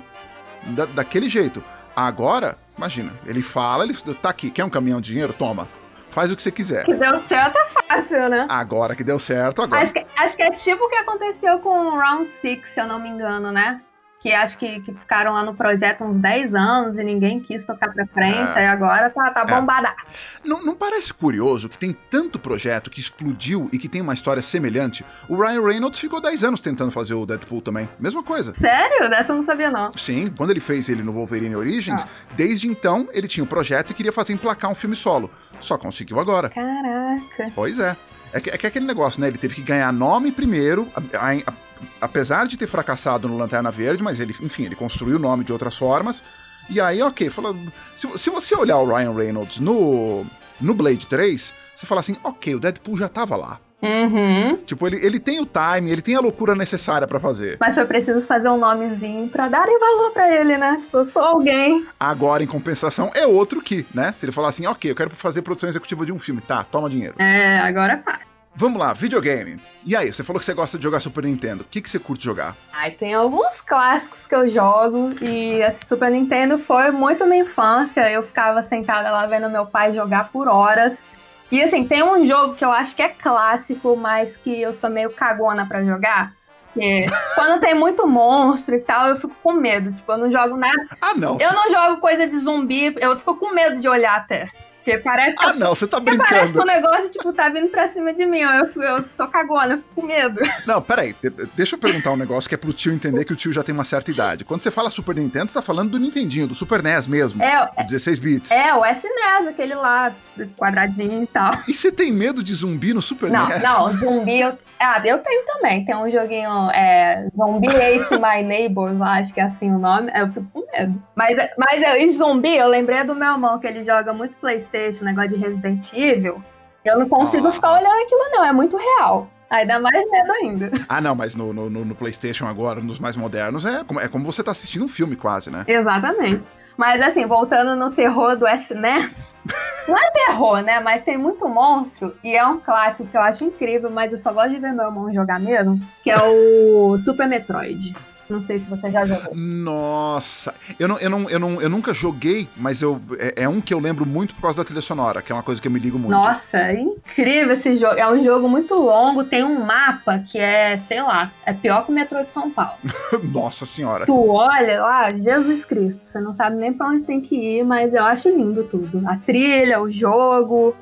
da- 0.68 0.86
daquele 0.86 1.28
jeito. 1.30 1.64
Agora, 1.96 2.58
imagina, 2.78 3.12
ele 3.26 3.42
fala, 3.44 3.84
ele 3.84 3.94
tá 4.22 4.30
aqui, 4.30 4.50
quer 4.50 4.64
um 4.66 4.70
caminhão 4.70 5.00
de 5.02 5.10
dinheiro? 5.12 5.34
Toma. 5.34 5.68
Faz 6.10 6.32
o 6.32 6.36
que 6.36 6.44
você 6.44 6.52
quiser. 6.52 6.86
Que 6.86 6.94
deu 6.94 7.20
certo 7.28 7.58
é 7.58 7.66
fácil, 7.66 8.30
né? 8.30 8.46
Agora 8.48 8.96
que 8.96 9.04
deu 9.04 9.18
certo, 9.18 9.64
agora. 9.64 9.82
Acho 9.82 9.94
que, 9.94 10.06
acho 10.16 10.36
que 10.38 10.44
é 10.44 10.52
tipo 10.52 10.84
o 10.86 10.90
que 10.90 10.96
aconteceu 10.96 11.58
com 11.58 11.70
o 11.88 11.98
Round 11.98 12.30
6, 12.30 12.68
se 12.70 12.80
eu 12.80 12.86
não 12.86 13.00
me 13.00 13.10
engano, 13.10 13.52
né? 13.52 13.82
Que 14.24 14.32
acho 14.32 14.58
que, 14.58 14.80
que 14.80 14.94
ficaram 14.94 15.34
lá 15.34 15.44
no 15.44 15.54
projeto 15.54 16.02
uns 16.06 16.18
10 16.18 16.56
anos 16.56 16.98
e 16.98 17.04
ninguém 17.04 17.42
quis 17.42 17.66
tocar 17.66 17.92
pra 17.94 18.08
frente, 18.08 18.52
É. 18.56 18.60
aí 18.60 18.66
agora 18.68 19.10
tá, 19.10 19.30
tá 19.32 19.42
É. 19.42 19.46
bombadaço. 19.60 20.40
Não, 20.46 20.64
não 20.64 20.76
parece 20.76 21.14
curioso 21.14 21.68
que 21.68 21.78
tem 21.78 21.92
tanto 22.10 22.40
projeto 22.40 22.90
que 22.90 23.02
explodiu 23.02 23.70
e 23.74 23.78
que 23.78 23.90
tem 23.90 24.02
uma 24.02 24.14
história 24.14 24.42
semelhante? 24.42 25.06
O 25.28 25.36
Ryan 25.36 25.62
Reynolds 25.62 26.00
ficou 26.00 26.22
10 26.22 26.42
anos 26.46 26.62
tentando 26.62 26.90
fazer 26.90 27.14
o 27.16 27.26
Deadpool 27.26 27.60
também. 27.62 27.90
Mesma 28.00 28.24
coisa. 28.24 28.54
Sério? 28.54 29.10
Dessa 29.10 29.34
eu 29.34 29.36
não 29.36 29.44
sabia, 29.44 29.70
não. 29.70 29.92
Sim, 29.98 30.30
quando 30.30 30.52
ele 30.52 30.62
fez 30.62 30.88
ele 30.88 31.04
no 31.04 31.12
Wolverine 31.12 31.58
Origins, 31.58 32.04
Ah. 32.04 32.08
desde 32.36 32.70
então 32.70 33.10
ele 33.12 33.28
tinha 33.28 33.44
um 33.44 33.48
projeto 33.48 33.92
e 33.92 33.94
queria 33.94 34.14
fazer 34.14 34.32
emplacar 34.32 34.72
um 34.72 34.76
filme 34.76 34.96
solo. 34.96 35.30
Só 35.60 35.78
conseguiu 35.78 36.18
agora. 36.18 36.50
Caraca. 36.50 37.52
Pois 37.54 37.78
é. 37.78 37.96
É 38.32 38.40
que, 38.40 38.50
é 38.50 38.58
que 38.58 38.66
aquele 38.68 38.86
negócio, 38.86 39.22
né? 39.22 39.28
Ele 39.28 39.38
teve 39.38 39.54
que 39.54 39.62
ganhar 39.62 39.92
nome 39.94 40.32
primeiro, 40.32 40.88
a- 40.96 41.28
a- 41.28 41.34
a- 41.46 41.54
apesar 42.00 42.48
de 42.48 42.58
ter 42.58 42.68
fracassado 42.68 43.28
no 43.28 43.38
Lanterna 43.38 43.72
Verde, 43.72 44.04
mas 44.04 44.20
ele, 44.20 44.36
enfim, 44.42 44.66
ele 44.66 44.76
construiu 44.76 45.18
o 45.18 45.20
nome 45.20 45.44
de 45.44 45.52
outras 45.52 45.78
formas. 45.78 46.24
E 46.70 46.80
aí, 46.80 47.02
ok, 47.02 47.30
falou. 47.30 47.56
Se, 47.96 48.08
se 48.18 48.30
você 48.30 48.56
olhar 48.56 48.78
o 48.80 48.86
Ryan 48.86 49.14
Reynolds 49.14 49.60
no, 49.60 50.26
no 50.60 50.74
Blade 50.74 51.08
3, 51.08 51.54
você 51.76 51.86
fala 51.86 52.02
assim, 52.02 52.16
ok, 52.24 52.56
o 52.56 52.60
Deadpool 52.60 52.98
já 52.98 53.10
tava 53.10 53.36
lá. 53.36 53.60
Uhum. 53.84 54.56
Tipo, 54.66 54.88
ele, 54.88 55.06
ele 55.06 55.20
tem 55.20 55.42
o 55.42 55.46
time, 55.46 55.92
ele 55.92 56.02
tem 56.02 56.16
a 56.16 56.22
loucura 56.22 56.56
necessária 56.56 57.06
pra 57.06 57.20
fazer. 57.20 57.58
Mas 57.60 57.76
foi 57.76 57.84
preciso 57.84 58.26
fazer 58.26 58.48
um 58.48 58.58
nomezinho 58.58 59.28
pra 59.28 59.50
darem 59.50 59.78
valor 59.78 60.12
pra 60.12 60.34
ele, 60.40 60.58
né? 60.58 60.82
Eu 60.94 61.04
sou 61.04 61.22
alguém. 61.22 61.86
Agora, 62.00 62.42
em 62.42 62.48
compensação, 62.48 63.12
é 63.14 63.28
outro 63.28 63.62
que, 63.62 63.86
né? 63.94 64.14
Se 64.16 64.26
ele 64.26 64.32
falar 64.32 64.50
assim, 64.50 64.66
ok, 64.66 64.90
eu 64.90 64.96
quero 64.96 65.10
fazer 65.10 65.42
produção 65.42 65.68
executiva 65.68 66.06
de 66.06 66.14
um 66.14 66.20
filme, 66.20 66.40
tá, 66.40 66.64
toma 66.64 66.90
dinheiro. 66.90 67.16
É, 67.20 67.60
agora 67.60 68.02
faz. 68.06 68.33
Vamos 68.56 68.80
lá, 68.80 68.94
videogame. 68.94 69.60
E 69.84 69.96
aí, 69.96 70.14
você 70.14 70.24
falou 70.24 70.40
que 70.40 70.46
você 70.46 70.54
gosta 70.54 70.78
de 70.78 70.84
jogar 70.84 71.00
Super 71.00 71.24
Nintendo. 71.24 71.64
O 71.64 71.66
que, 71.66 71.82
que 71.82 71.90
você 71.90 71.98
curte 71.98 72.24
jogar? 72.24 72.56
Ai, 72.72 72.92
tem 72.92 73.14
alguns 73.14 73.62
clássicos 73.62 74.28
que 74.28 74.36
eu 74.36 74.48
jogo 74.50 75.10
e 75.22 75.60
esse 75.62 75.86
Super 75.86 76.12
Nintendo 76.12 76.60
foi 76.60 76.92
muito 76.92 77.26
minha 77.26 77.44
infância. 77.44 78.10
Eu 78.12 78.22
ficava 78.22 78.62
sentada 78.62 79.10
lá 79.10 79.26
vendo 79.26 79.50
meu 79.50 79.66
pai 79.66 79.92
jogar 79.92 80.30
por 80.30 80.48
horas. 80.48 81.04
E 81.52 81.62
assim, 81.62 81.84
tem 81.86 82.04
um 82.04 82.24
jogo 82.26 82.56
que 82.56 82.64
eu 82.64 82.72
acho 82.72 82.96
que 82.96 83.02
é 83.02 83.10
clássico, 83.10 83.96
mas 83.96 84.38
que 84.38 84.62
eu 84.62 84.72
sou 84.72 84.90
meio 84.90 85.10
cagona 85.10 85.66
pra 85.66 85.84
jogar. 85.84 86.34
Que 86.76 87.06
quando 87.36 87.60
tem 87.60 87.74
muito 87.74 88.08
monstro 88.08 88.76
e 88.76 88.82
tal, 88.82 89.10
eu 89.10 89.18
fico 89.18 89.36
com 89.42 89.54
medo. 89.54 89.92
Tipo, 89.92 90.12
eu 90.12 90.18
não 90.18 90.32
jogo 90.32 90.56
nada. 90.58 90.84
Ah, 91.02 91.14
não. 91.16 91.38
Eu 91.40 91.54
não 91.54 91.72
jogo 91.72 92.00
coisa 92.00 92.28
de 92.28 92.38
zumbi, 92.38 92.96
eu 93.00 93.18
fico 93.18 93.36
com 93.36 93.54
medo 93.54 93.82
de 93.82 93.90
olhar 93.90 94.16
até. 94.16 94.48
Porque 94.84 94.98
parece 94.98 95.36
Ah, 95.40 95.54
não, 95.54 95.70
você 95.74 95.88
tá 95.88 96.02
porque 96.02 96.18
parece 96.18 96.48
que 96.48 96.54
brincando. 96.54 96.62
o 96.62 96.66
negócio, 96.76 97.10
tipo, 97.10 97.32
tá 97.32 97.48
vindo 97.50 97.70
pra 97.70 97.88
cima 97.88 98.14
de 98.14 98.26
mim. 98.26 98.40
Eu, 98.40 98.82
eu 98.84 99.04
sou 99.04 99.28
cagona, 99.28 99.76
eu 99.76 99.78
fico 99.78 99.90
com 99.96 100.06
medo. 100.06 100.42
Não, 100.68 100.82
peraí. 100.82 101.16
de- 101.24 101.30
deixa 101.56 101.76
eu 101.76 101.80
perguntar 101.80 102.12
um 102.12 102.18
negócio 102.18 102.50
que 102.50 102.56
é 102.56 102.58
pro 102.58 102.74
tio 102.74 102.92
entender 102.94 103.24
que 103.24 103.32
o 103.32 103.36
tio 103.36 103.54
já 103.54 103.64
tem 103.64 103.74
uma 103.74 103.86
certa 103.86 104.12
idade. 104.12 104.44
Quando 104.44 104.62
você 104.62 104.70
fala 104.72 104.92
Super 104.92 105.16
Nintendo, 105.16 105.48
você 105.48 105.54
tá 105.54 105.62
falando 105.62 105.92
do 105.92 106.00
Nintendinho, 106.00 106.48
do 106.48 106.54
Super 106.56 106.84
NES 106.84 107.08
mesmo. 107.08 107.42
É, 107.42 107.64
o 107.80 107.86
16 107.86 108.20
bits. 108.20 108.52
É, 108.52 108.74
o 108.74 108.86
SNES, 108.86 109.48
aquele 109.50 109.74
lá, 109.76 110.12
quadradinho 110.58 111.24
e 111.24 111.28
tal. 111.28 111.52
E 111.68 111.74
você 111.74 111.92
tem 111.92 112.12
medo 112.12 112.44
de 112.44 112.54
zumbi 112.54 112.94
no 112.94 113.02
Super 113.02 113.30
Não, 113.32 113.48
NES? 113.48 113.62
não, 113.64 113.90
zumbi 113.96 114.42
eu. 114.42 114.58
Ah, 114.80 115.02
eu 115.06 115.20
tenho 115.20 115.46
também. 115.46 115.86
Tem 115.86 115.96
um 115.96 116.10
joguinho, 116.10 116.70
é, 116.72 117.26
Zombie 117.36 117.68
Ate 117.70 118.14
My 118.16 118.44
Neighbors, 118.44 118.98
lá, 119.00 119.20
acho 119.20 119.34
que 119.34 119.40
é 119.40 119.44
assim 119.44 119.72
o 119.72 119.80
nome. 119.80 120.12
Eu 120.14 120.28
fico 120.28 120.46
com 120.52 120.66
medo. 120.78 121.02
Mas, 121.16 121.38
mas 121.58 121.82
eu, 121.82 121.96
e 122.02 122.10
zumbi, 122.12 122.56
eu 122.58 122.68
lembrei 122.68 123.04
do 123.04 123.16
meu 123.16 123.32
irmão, 123.32 123.60
que 123.60 123.68
ele 123.68 123.86
joga 123.86 124.14
muito 124.14 124.36
PlayStation, 124.36 125.06
negócio 125.06 125.30
de 125.30 125.36
Resident 125.38 125.92
Evil. 125.94 126.44
Eu 126.84 127.00
não 127.00 127.08
consigo 127.08 127.48
Ah. 127.48 127.52
ficar 127.52 127.74
olhando 127.74 128.04
aquilo, 128.04 128.30
não. 128.32 128.44
É 128.46 128.52
muito 128.52 128.76
real. 128.76 129.30
Aí 129.50 129.66
dá 129.68 129.80
mais 129.80 130.04
medo 130.10 130.32
ainda. 130.34 130.72
Ah, 130.90 131.00
não, 131.00 131.14
mas 131.14 131.36
no, 131.36 131.54
no, 131.54 131.70
no- 131.70 131.86
no 131.86 131.96
PlayStation 131.96 132.48
agora, 132.48 132.82
nos 132.82 132.98
mais 133.00 133.16
modernos, 133.16 133.64
é 133.64 133.84
como, 133.84 134.00
é 134.00 134.08
como 134.08 134.26
você 134.26 134.44
tá 134.44 134.50
assistindo 134.52 134.84
um 134.84 134.88
filme 134.88 135.16
quase, 135.16 135.50
né? 135.52 135.64
Exatamente. 135.68 136.46
Mas 136.78 137.02
assim, 137.02 137.26
voltando 137.26 137.76
no 137.76 137.92
terror 137.92 138.36
do 138.36 138.48
SNES, 138.48 139.36
não 139.88 139.98
é 139.98 140.12
terror, 140.12 140.62
né? 140.62 140.80
Mas 140.80 141.04
tem 141.04 141.18
muito 141.18 141.48
monstro 141.48 142.16
e 142.24 142.36
é 142.36 142.46
um 142.46 142.60
clássico 142.60 143.10
que 143.10 143.18
eu 143.18 143.22
acho 143.22 143.44
incrível, 143.44 143.90
mas 143.90 144.12
eu 144.12 144.18
só 144.18 144.34
gosto 144.34 144.52
de 144.52 144.60
ver 144.60 144.74
meu 144.74 144.86
irmão 144.86 145.14
jogar 145.14 145.40
mesmo, 145.40 145.80
que 146.04 146.10
é 146.10 146.18
o 146.22 146.98
Super 147.04 147.28
Metroid. 147.28 147.96
Não 148.34 148.42
sei 148.42 148.58
se 148.58 148.68
você 148.68 148.90
já 148.90 149.06
jogou. 149.06 149.36
Nossa, 149.36 150.56
eu, 150.80 150.88
não, 150.88 150.98
eu, 150.98 151.08
não, 151.08 151.30
eu, 151.30 151.40
não, 151.40 151.62
eu 151.62 151.70
nunca 151.70 151.94
joguei, 151.94 152.50
mas 152.58 152.82
eu, 152.82 153.00
é, 153.20 153.44
é 153.44 153.48
um 153.48 153.62
que 153.62 153.72
eu 153.72 153.80
lembro 153.80 154.08
muito 154.08 154.34
por 154.34 154.42
causa 154.42 154.58
da 154.58 154.66
trilha 154.66 154.82
sonora, 154.82 155.22
que 155.22 155.32
é 155.32 155.36
uma 155.36 155.44
coisa 155.44 155.62
que 155.62 155.68
eu 155.68 155.72
me 155.72 155.80
ligo 155.80 156.00
muito. 156.00 156.10
Nossa, 156.10 156.58
é 156.58 156.80
incrível 156.80 157.54
esse 157.54 157.76
jogo. 157.76 157.94
É 157.94 158.12
um 158.12 158.24
jogo 158.24 158.50
muito 158.50 158.74
longo, 158.74 159.24
tem 159.24 159.44
um 159.44 159.64
mapa 159.64 160.18
que 160.18 160.40
é, 160.40 160.80
sei 160.80 161.04
lá, 161.04 161.32
é 161.46 161.54
pior 161.54 161.86
que 161.86 161.92
o 161.92 161.94
metrô 161.94 162.24
de 162.24 162.34
São 162.34 162.50
Paulo. 162.50 162.74
Nossa 163.32 163.68
senhora. 163.68 164.08
Tu 164.08 164.28
olha 164.28 164.82
lá, 164.82 165.14
Jesus 165.14 165.64
Cristo, 165.64 166.02
você 166.04 166.20
não 166.20 166.34
sabe 166.34 166.58
nem 166.58 166.74
pra 166.74 166.88
onde 166.88 167.04
tem 167.04 167.22
que 167.22 167.36
ir, 167.36 167.64
mas 167.64 167.94
eu 167.94 168.04
acho 168.04 168.30
lindo 168.30 168.64
tudo. 168.64 169.04
A 169.06 169.16
trilha, 169.16 169.80
o 169.80 169.92
jogo. 169.92 170.76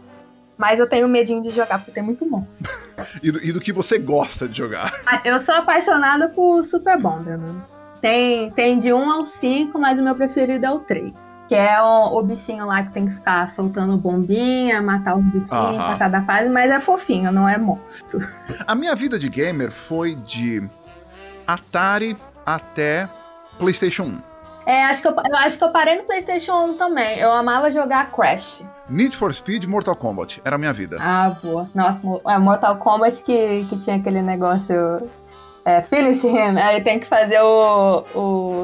Mas 0.62 0.80
eu 0.80 0.86
tenho 0.86 1.08
medinho 1.08 1.42
de 1.42 1.50
jogar 1.50 1.80
porque 1.80 1.90
tem 1.90 2.04
muito 2.04 2.24
monstro. 2.24 2.72
E 3.24 3.32
do, 3.32 3.44
e 3.44 3.52
do 3.52 3.60
que 3.60 3.74
você 3.74 3.98
gosta 3.98 4.48
de 4.48 4.56
jogar. 4.60 4.92
Ah, 5.08 5.20
Eu 5.26 5.40
sou 5.40 5.56
apaixonada 5.56 6.30
por 6.30 6.64
Super 6.64 7.02
Bomberman. 7.02 7.56
Tem, 8.00 8.52
tem 8.52 8.78
de 8.78 8.94
1 8.94 9.12
ao 9.12 9.26
5, 9.26 9.80
mas 9.80 10.00
o 10.00 10.04
meu 10.04 10.14
preferido 10.14 10.64
é 10.64 10.70
o 10.70 10.78
3. 10.80 11.14
Que 11.48 11.56
é 11.56 11.82
o, 11.82 12.16
o 12.20 12.22
bichinho 12.22 12.68
lá 12.68 12.84
que 12.84 12.92
tem 12.94 13.08
que 13.08 13.16
ficar 13.16 13.50
soltando 13.50 13.98
bombinha, 13.98 14.84
matar 14.84 15.18
os 15.18 15.24
bichinhos, 15.26 15.52
Aham. 15.52 15.78
passar 15.78 16.10
da 16.12 16.22
fase, 16.22 16.48
mas 16.48 16.70
é 16.70 16.80
fofinho, 16.80 17.32
não 17.32 17.50
é 17.50 17.58
monstro. 17.58 18.20
A 18.68 18.76
minha 18.76 18.96
vida 18.96 19.18
de 19.18 19.30
gamer 19.30 19.72
foi 19.72 20.14
de 20.14 20.62
Atari 21.48 22.16
até 22.46 23.10
PlayStation 23.58 24.04
1. 24.04 24.31
É, 24.66 24.84
acho 24.86 25.02
que 25.02 25.08
eu, 25.08 25.12
eu 25.12 25.38
acho 25.38 25.58
que 25.58 25.64
eu 25.64 25.72
parei 25.72 25.98
no 25.98 26.04
PlayStation 26.04 26.54
1 26.66 26.78
também. 26.78 27.18
Eu 27.18 27.32
amava 27.32 27.72
jogar 27.72 28.12
Crash. 28.12 28.64
Need 28.90 29.16
for 29.16 29.34
Speed 29.34 29.64
e 29.64 29.68
Mortal 29.68 29.96
Kombat. 29.96 30.42
Era 30.46 30.56
a 30.56 30.60
minha 30.60 30.74
vida. 30.74 30.98
Ah, 31.00 31.36
boa. 31.42 31.70
Nossa, 31.74 32.02
é, 32.28 32.38
Mortal 32.38 32.76
Kombat 32.78 33.24
que, 33.24 33.66
que 33.70 33.78
tinha 33.78 33.96
aquele 33.96 34.22
negócio. 34.22 34.76
É, 35.64 35.82
finish 35.82 36.24
him. 36.24 36.58
Aí 36.60 36.82
tem 36.84 37.00
que 37.00 37.06
fazer 37.06 37.40
o- 37.42 38.04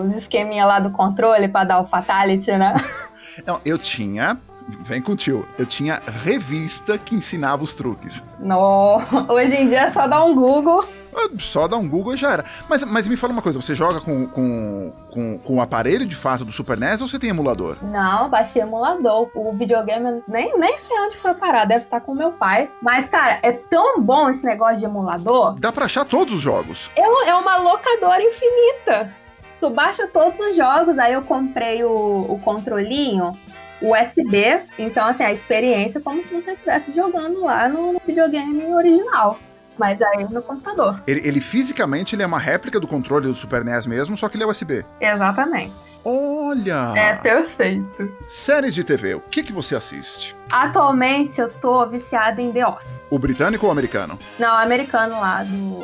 os 0.03 0.15
esqueminha 0.15 0.65
lá 0.65 0.79
do 0.79 0.89
controle 0.91 1.47
pra 1.47 1.63
dar 1.63 1.79
o 1.79 1.85
fatality, 1.85 2.51
né? 2.53 2.73
Não, 3.45 3.59
eu 3.65 3.77
tinha. 3.77 4.37
Vem 4.81 5.01
com 5.01 5.13
o 5.13 5.15
tio. 5.15 5.47
Eu 5.57 5.65
tinha 5.65 6.01
revista 6.23 6.97
que 6.97 7.15
ensinava 7.15 7.63
os 7.63 7.73
truques. 7.73 8.23
No... 8.39 8.97
Hoje 9.29 9.55
em 9.55 9.69
dia 9.69 9.81
é 9.83 9.89
só 9.89 10.07
dar 10.07 10.23
um 10.25 10.35
Google. 10.35 10.83
Ah, 11.17 11.29
Só 11.39 11.67
dar 11.67 11.77
um 11.77 11.89
Google 11.89 12.13
e 12.13 12.17
já 12.17 12.31
era. 12.31 12.45
Mas, 12.69 12.83
mas 12.83 13.07
me 13.07 13.17
fala 13.17 13.33
uma 13.33 13.41
coisa: 13.41 13.61
você 13.61 13.73
joga 13.73 13.99
com, 13.99 14.27
com, 14.27 14.93
com, 15.11 15.39
com 15.39 15.55
o 15.55 15.61
aparelho 15.61 16.05
de 16.05 16.15
fato 16.15 16.45
do 16.45 16.51
Super 16.51 16.77
NES 16.77 17.01
ou 17.01 17.07
você 17.07 17.17
tem 17.17 17.29
emulador? 17.29 17.77
Não, 17.81 18.29
baixei 18.29 18.61
emulador. 18.61 19.29
O 19.33 19.53
videogame 19.53 20.09
eu 20.09 20.23
nem, 20.27 20.57
nem 20.57 20.77
sei 20.77 20.97
onde 20.99 21.17
foi 21.17 21.33
parar, 21.33 21.65
deve 21.65 21.85
estar 21.85 21.99
com 22.01 22.13
meu 22.13 22.31
pai. 22.31 22.69
Mas, 22.81 23.09
cara, 23.09 23.39
é 23.41 23.51
tão 23.51 24.01
bom 24.01 24.29
esse 24.29 24.45
negócio 24.45 24.79
de 24.79 24.85
emulador. 24.85 25.55
Dá 25.59 25.71
pra 25.71 25.85
achar 25.85 26.05
todos 26.05 26.33
os 26.33 26.41
jogos. 26.41 26.91
É, 26.95 27.29
é 27.29 27.35
uma 27.35 27.57
locadora 27.57 28.21
infinita. 28.21 29.13
Tu 29.59 29.69
baixa 29.71 30.07
todos 30.07 30.39
os 30.39 30.55
jogos, 30.55 30.99
aí 30.99 31.13
eu 31.13 31.23
comprei 31.23 31.83
o, 31.83 32.25
o 32.29 32.39
controlinho 32.43 33.37
USB. 33.81 34.61
Então, 34.77 35.07
assim, 35.07 35.23
a 35.23 35.31
experiência 35.31 35.99
é 35.99 36.01
como 36.01 36.21
se 36.23 36.33
você 36.33 36.51
estivesse 36.51 36.93
jogando 36.93 37.41
lá 37.41 37.67
no 37.67 37.99
videogame 38.05 38.65
original. 38.73 39.39
Mas 39.77 40.01
aí 40.01 40.25
no 40.29 40.41
computador. 40.41 41.01
Ele, 41.05 41.21
ele 41.23 41.41
fisicamente 41.41 42.15
ele 42.15 42.23
é 42.23 42.25
uma 42.25 42.39
réplica 42.39 42.79
do 42.79 42.87
controle 42.87 43.27
do 43.27 43.35
Super 43.35 43.63
NES 43.63 43.85
mesmo, 43.87 44.17
só 44.17 44.27
que 44.27 44.35
ele 44.35 44.43
é 44.43 44.47
USB. 44.47 44.83
Exatamente. 44.99 45.99
Olha! 46.03 46.93
É 46.95 47.15
perfeito. 47.15 48.11
Séries 48.27 48.73
de 48.73 48.83
TV, 48.83 49.15
o 49.15 49.21
que, 49.21 49.43
que 49.43 49.51
você 49.53 49.75
assiste? 49.75 50.35
Atualmente 50.49 51.39
eu 51.39 51.49
tô 51.49 51.85
viciada 51.87 52.41
em 52.41 52.51
The 52.51 52.67
Office. 52.67 53.01
O 53.09 53.19
britânico 53.19 53.65
ou 53.65 53.69
o 53.69 53.71
americano? 53.71 54.17
Não, 54.39 54.53
o 54.53 54.57
americano 54.57 55.19
lá 55.19 55.43
do, 55.43 55.79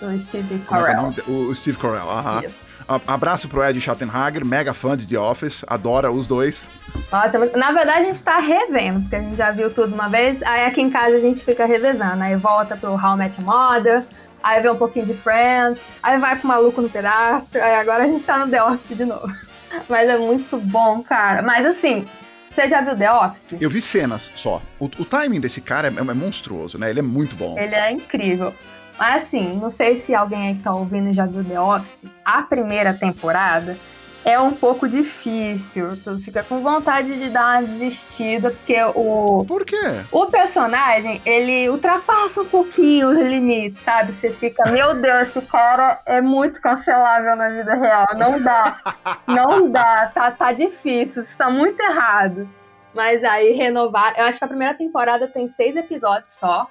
do 0.00 0.20
Steve 0.20 0.58
Como 0.66 0.86
é 0.86 0.92
é 0.92 1.00
o 1.00 1.12
Carell. 1.12 1.48
O 1.48 1.54
Steve 1.54 1.78
Carell, 1.78 2.10
aham. 2.10 2.42
Isso. 2.44 2.67
Abraço 3.06 3.48
pro 3.48 3.62
Ed 3.62 3.78
Schattenhager, 3.78 4.44
mega 4.44 4.72
fã 4.72 4.96
de 4.96 5.06
The 5.06 5.18
Office, 5.18 5.62
adora 5.68 6.10
os 6.10 6.26
dois. 6.26 6.70
Nossa, 7.12 7.38
na 7.38 7.70
verdade 7.70 7.98
a 7.98 8.02
gente 8.04 8.22
tá 8.22 8.38
revendo, 8.38 9.00
porque 9.00 9.16
a 9.16 9.20
gente 9.20 9.36
já 9.36 9.50
viu 9.50 9.70
tudo 9.70 9.94
uma 9.94 10.08
vez, 10.08 10.42
aí 10.42 10.64
aqui 10.64 10.80
em 10.80 10.88
casa 10.88 11.16
a 11.16 11.20
gente 11.20 11.44
fica 11.44 11.66
revezando, 11.66 12.22
aí 12.22 12.34
volta 12.34 12.76
pro 12.76 12.92
How 12.92 13.14
I 13.14 13.16
Met 13.18 13.40
Your 13.40 13.46
Mother, 13.46 14.04
aí 14.42 14.62
vê 14.62 14.70
um 14.70 14.76
pouquinho 14.76 15.04
de 15.04 15.12
Friends, 15.14 15.82
aí 16.02 16.18
vai 16.18 16.36
pro 16.36 16.48
Maluco 16.48 16.80
no 16.80 16.88
Pedaço, 16.88 17.58
aí 17.58 17.74
agora 17.74 18.04
a 18.04 18.06
gente 18.06 18.24
tá 18.24 18.38
no 18.38 18.50
The 18.50 18.62
Office 18.62 18.96
de 18.96 19.04
novo. 19.04 19.28
Mas 19.86 20.08
é 20.08 20.16
muito 20.16 20.56
bom, 20.56 21.02
cara. 21.02 21.42
Mas 21.42 21.66
assim, 21.66 22.06
você 22.50 22.66
já 22.68 22.80
viu 22.80 22.96
The 22.96 23.12
Office? 23.12 23.44
Eu 23.60 23.70
vi 23.70 23.80
cenas 23.80 24.32
só. 24.34 24.62
O, 24.80 24.86
o 24.86 25.04
timing 25.04 25.40
desse 25.40 25.60
cara 25.60 25.88
é, 25.88 25.90
é, 25.90 26.14
monstruoso, 26.14 26.78
né? 26.78 26.90
Ele 26.90 27.00
é 27.00 27.02
muito 27.02 27.36
bom. 27.36 27.58
Ele 27.58 27.74
é 27.74 27.92
incrível. 27.92 28.54
Mas 28.98 29.22
assim, 29.22 29.54
não 29.54 29.70
sei 29.70 29.96
se 29.96 30.14
alguém 30.14 30.48
aí 30.48 30.54
que 30.56 30.62
tá 30.62 30.74
ouvindo 30.74 31.12
já 31.12 31.24
viu 31.24 31.44
The 31.44 31.60
Office. 31.60 32.04
A 32.24 32.42
primeira 32.42 32.92
temporada 32.92 33.76
é 34.24 34.38
um 34.38 34.52
pouco 34.52 34.88
difícil. 34.88 35.96
Tu 36.02 36.18
fica 36.18 36.42
com 36.42 36.60
vontade 36.60 37.18
de 37.18 37.30
dar 37.30 37.60
uma 37.60 37.62
desistida, 37.62 38.50
porque 38.50 38.76
o. 38.94 39.44
Por 39.46 39.64
quê? 39.64 39.76
O 40.10 40.26
personagem, 40.26 41.22
ele 41.24 41.68
ultrapassa 41.68 42.42
um 42.42 42.46
pouquinho 42.46 43.08
os 43.08 43.16
limites, 43.16 43.82
sabe? 43.82 44.12
Você 44.12 44.30
fica, 44.30 44.70
meu 44.70 45.00
Deus, 45.00 45.28
esse 45.28 45.40
cara 45.42 46.00
é 46.04 46.20
muito 46.20 46.60
cancelável 46.60 47.36
na 47.36 47.48
vida 47.48 47.74
real. 47.74 48.06
Não 48.18 48.42
dá. 48.42 48.76
Não 49.26 49.70
dá. 49.70 50.10
Tá, 50.12 50.30
tá 50.30 50.52
difícil. 50.52 51.22
Isso 51.22 51.36
tá 51.36 51.48
muito 51.48 51.80
errado. 51.80 52.48
Mas 52.94 53.22
aí 53.22 53.52
renovar. 53.52 54.14
Eu 54.18 54.24
acho 54.24 54.38
que 54.38 54.44
a 54.44 54.48
primeira 54.48 54.74
temporada 54.74 55.28
tem 55.28 55.46
seis 55.46 55.76
episódios 55.76 56.34
só. 56.34 56.68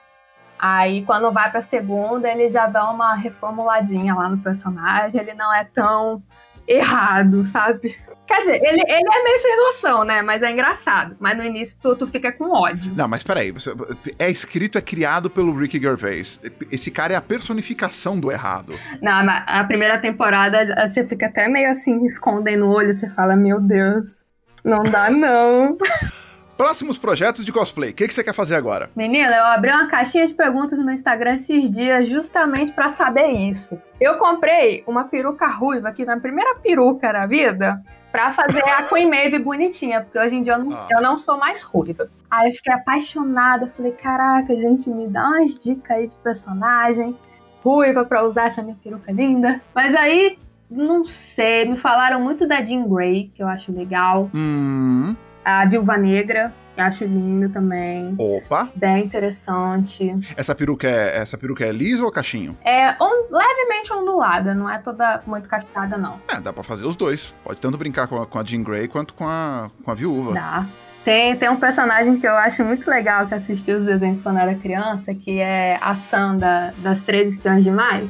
Aí, 0.60 1.04
quando 1.06 1.32
vai 1.32 1.52
pra 1.52 1.62
segunda, 1.62 2.30
ele 2.30 2.50
já 2.50 2.68
dá 2.68 2.90
uma 2.90 3.16
reformuladinha 3.16 4.16
lá 4.16 4.30
no 4.30 4.38
personagem. 4.38 5.22
Ele 5.22 5.34
não 5.34 5.54
é 5.54 5.64
tão 5.64 6.22
errado, 6.68 7.46
sabe? 7.46 7.96
Quer 8.28 8.42
dizer, 8.42 8.62
ele, 8.62 8.82
ele 8.82 9.08
é 9.10 9.24
meio 9.24 9.40
sem 9.40 9.56
noção, 9.56 10.04
né? 10.04 10.22
Mas 10.22 10.44
é 10.44 10.52
engraçado. 10.52 11.16
Mas 11.18 11.38
no 11.38 11.44
início 11.44 11.80
tu, 11.82 11.96
tu 11.96 12.06
fica 12.06 12.30
com 12.30 12.52
ódio. 12.52 12.92
Não, 12.94 13.08
mas 13.08 13.24
peraí. 13.24 13.52
Você, 13.52 13.74
é 14.20 14.30
escrito, 14.30 14.78
é 14.78 14.82
criado 14.82 15.30
pelo 15.30 15.58
Ricky 15.58 15.80
Gervais. 15.80 16.40
Esse 16.70 16.92
cara 16.92 17.14
é 17.14 17.16
a 17.16 17.22
personificação 17.22 18.20
do 18.20 18.30
errado. 18.30 18.74
Não, 19.02 19.24
mas 19.24 19.44
a 19.48 19.64
primeira 19.64 19.98
temporada 19.98 20.88
você 20.88 21.06
fica 21.06 21.28
até 21.28 21.48
meio 21.48 21.72
assim, 21.72 22.06
escondendo 22.06 22.66
o 22.66 22.70
olho. 22.70 22.92
Você 22.92 23.10
fala, 23.10 23.38
meu 23.38 23.62
Deus, 23.62 24.26
não 24.62 24.84
dá 24.84 25.10
não. 25.10 25.78
Próximos 26.58 26.98
projetos 26.98 27.46
de 27.46 27.52
cosplay. 27.52 27.92
O 27.92 27.94
que, 27.94 28.08
que 28.08 28.14
você 28.14 28.24
quer 28.24 28.34
fazer 28.34 28.56
agora? 28.56 28.90
Menina, 28.96 29.36
eu 29.36 29.46
abri 29.46 29.70
uma 29.70 29.86
caixinha 29.86 30.26
de 30.26 30.34
perguntas 30.34 30.80
no 30.80 30.84
meu 30.84 30.96
Instagram 30.96 31.36
esses 31.36 31.70
dias 31.70 32.10
justamente 32.10 32.72
para 32.72 32.90
saber 32.90 33.28
isso. 33.28 33.80
Eu 34.02 34.16
comprei 34.16 34.84
uma 34.88 35.04
peruca 35.04 35.46
ruiva, 35.46 35.92
que 35.92 36.04
na 36.04 36.20
primeira 36.20 36.56
peruca 36.56 37.14
da 37.14 37.28
vida, 37.28 37.80
pra 38.12 38.34
fazer 38.34 38.64
a 38.64 38.82
Queen 38.90 39.08
Maeve 39.08 39.38
bonitinha, 39.38 40.02
porque 40.02 40.18
hoje 40.18 40.36
em 40.36 40.42
dia 40.42 40.54
eu 40.54 40.60
não, 40.66 40.72
ah. 40.76 40.88
eu 40.90 41.00
não 41.00 41.16
sou 41.16 41.38
mais 41.38 41.62
ruiva. 41.62 42.10
Aí 42.30 42.50
eu 42.50 42.56
fiquei 42.56 42.74
apaixonada, 42.74 43.68
falei, 43.68 43.92
caraca, 43.92 44.56
gente, 44.56 44.90
me 44.90 45.08
dá 45.08 45.28
umas 45.28 45.56
dicas 45.60 45.96
aí 45.96 46.08
de 46.08 46.16
personagem 46.16 47.16
ruiva 47.64 48.04
pra 48.04 48.24
usar 48.24 48.48
essa 48.48 48.64
minha 48.64 48.78
peruca 48.84 49.12
linda. 49.12 49.62
Mas 49.76 49.94
aí, 49.94 50.36
não 50.72 51.06
sei, 51.06 51.66
me 51.66 51.78
falaram 51.78 52.20
muito 52.20 52.48
da 52.48 52.64
Jean 52.64 52.88
Grey, 52.88 53.32
que 53.36 53.44
eu 53.44 53.48
acho 53.48 53.72
legal. 53.72 54.32
Hum. 54.34 55.16
A 55.48 55.64
Viúva 55.64 55.96
Negra, 55.96 56.54
acho 56.76 57.06
linda 57.06 57.48
também. 57.48 58.14
Opa! 58.20 58.68
Bem 58.76 59.06
interessante. 59.06 60.14
Essa 60.36 60.54
peruca 60.54 60.90
é, 60.90 61.20
essa 61.20 61.38
peruca 61.38 61.66
é 61.66 61.72
lisa 61.72 62.04
ou 62.04 62.12
cachinho? 62.12 62.58
É 62.66 62.90
on, 63.02 63.28
levemente 63.32 63.94
ondulada, 63.94 64.54
não 64.54 64.70
é 64.70 64.78
toda 64.80 65.22
muito 65.26 65.48
cascada, 65.48 65.98
não. 65.98 66.20
É, 66.28 66.42
dá 66.42 66.52
pra 66.52 66.66
fazer 66.66 66.86
os 66.86 66.98
dois. 66.98 67.34
Pode 67.46 67.62
tanto 67.62 67.78
brincar 67.78 68.08
com 68.08 68.22
a, 68.22 68.28
com 68.28 68.38
a 68.38 68.44
Jean 68.44 68.62
Grey 68.62 68.90
quanto 68.90 69.14
com 69.14 69.26
a, 69.26 69.72
com 69.86 69.90
a 69.90 69.94
viúva. 69.94 70.34
Dá. 70.34 70.66
Tem, 71.06 71.34
tem 71.38 71.48
um 71.48 71.56
personagem 71.56 72.20
que 72.20 72.28
eu 72.28 72.36
acho 72.36 72.66
muito 72.66 72.86
legal 72.90 73.26
que 73.26 73.34
assisti 73.34 73.72
os 73.72 73.86
desenhos 73.86 74.22
quando 74.22 74.40
era 74.40 74.54
criança, 74.54 75.16
que 75.16 75.40
é 75.40 75.80
a 75.82 75.96
Sam 75.96 76.36
da, 76.36 76.74
das 76.80 77.00
Três 77.00 77.36
Espiões 77.36 77.64
Demais, 77.64 78.10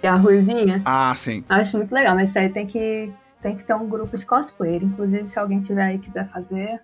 que 0.00 0.06
é 0.06 0.10
a 0.10 0.14
Ruivinha. 0.14 0.80
Ah, 0.86 1.12
sim. 1.14 1.44
Acho 1.50 1.76
muito 1.76 1.92
legal, 1.92 2.14
mas 2.14 2.30
isso 2.30 2.38
aí 2.38 2.48
tem 2.48 2.66
que 2.66 3.12
tem 3.40 3.56
que 3.56 3.64
ter 3.64 3.74
um 3.74 3.88
grupo 3.88 4.16
de 4.16 4.26
cosplayer. 4.26 4.82
Inclusive, 4.82 5.28
se 5.28 5.38
alguém 5.38 5.60
tiver 5.60 5.82
aí 5.82 5.96
e 5.96 5.98
quiser 5.98 6.28
fazer, 6.28 6.80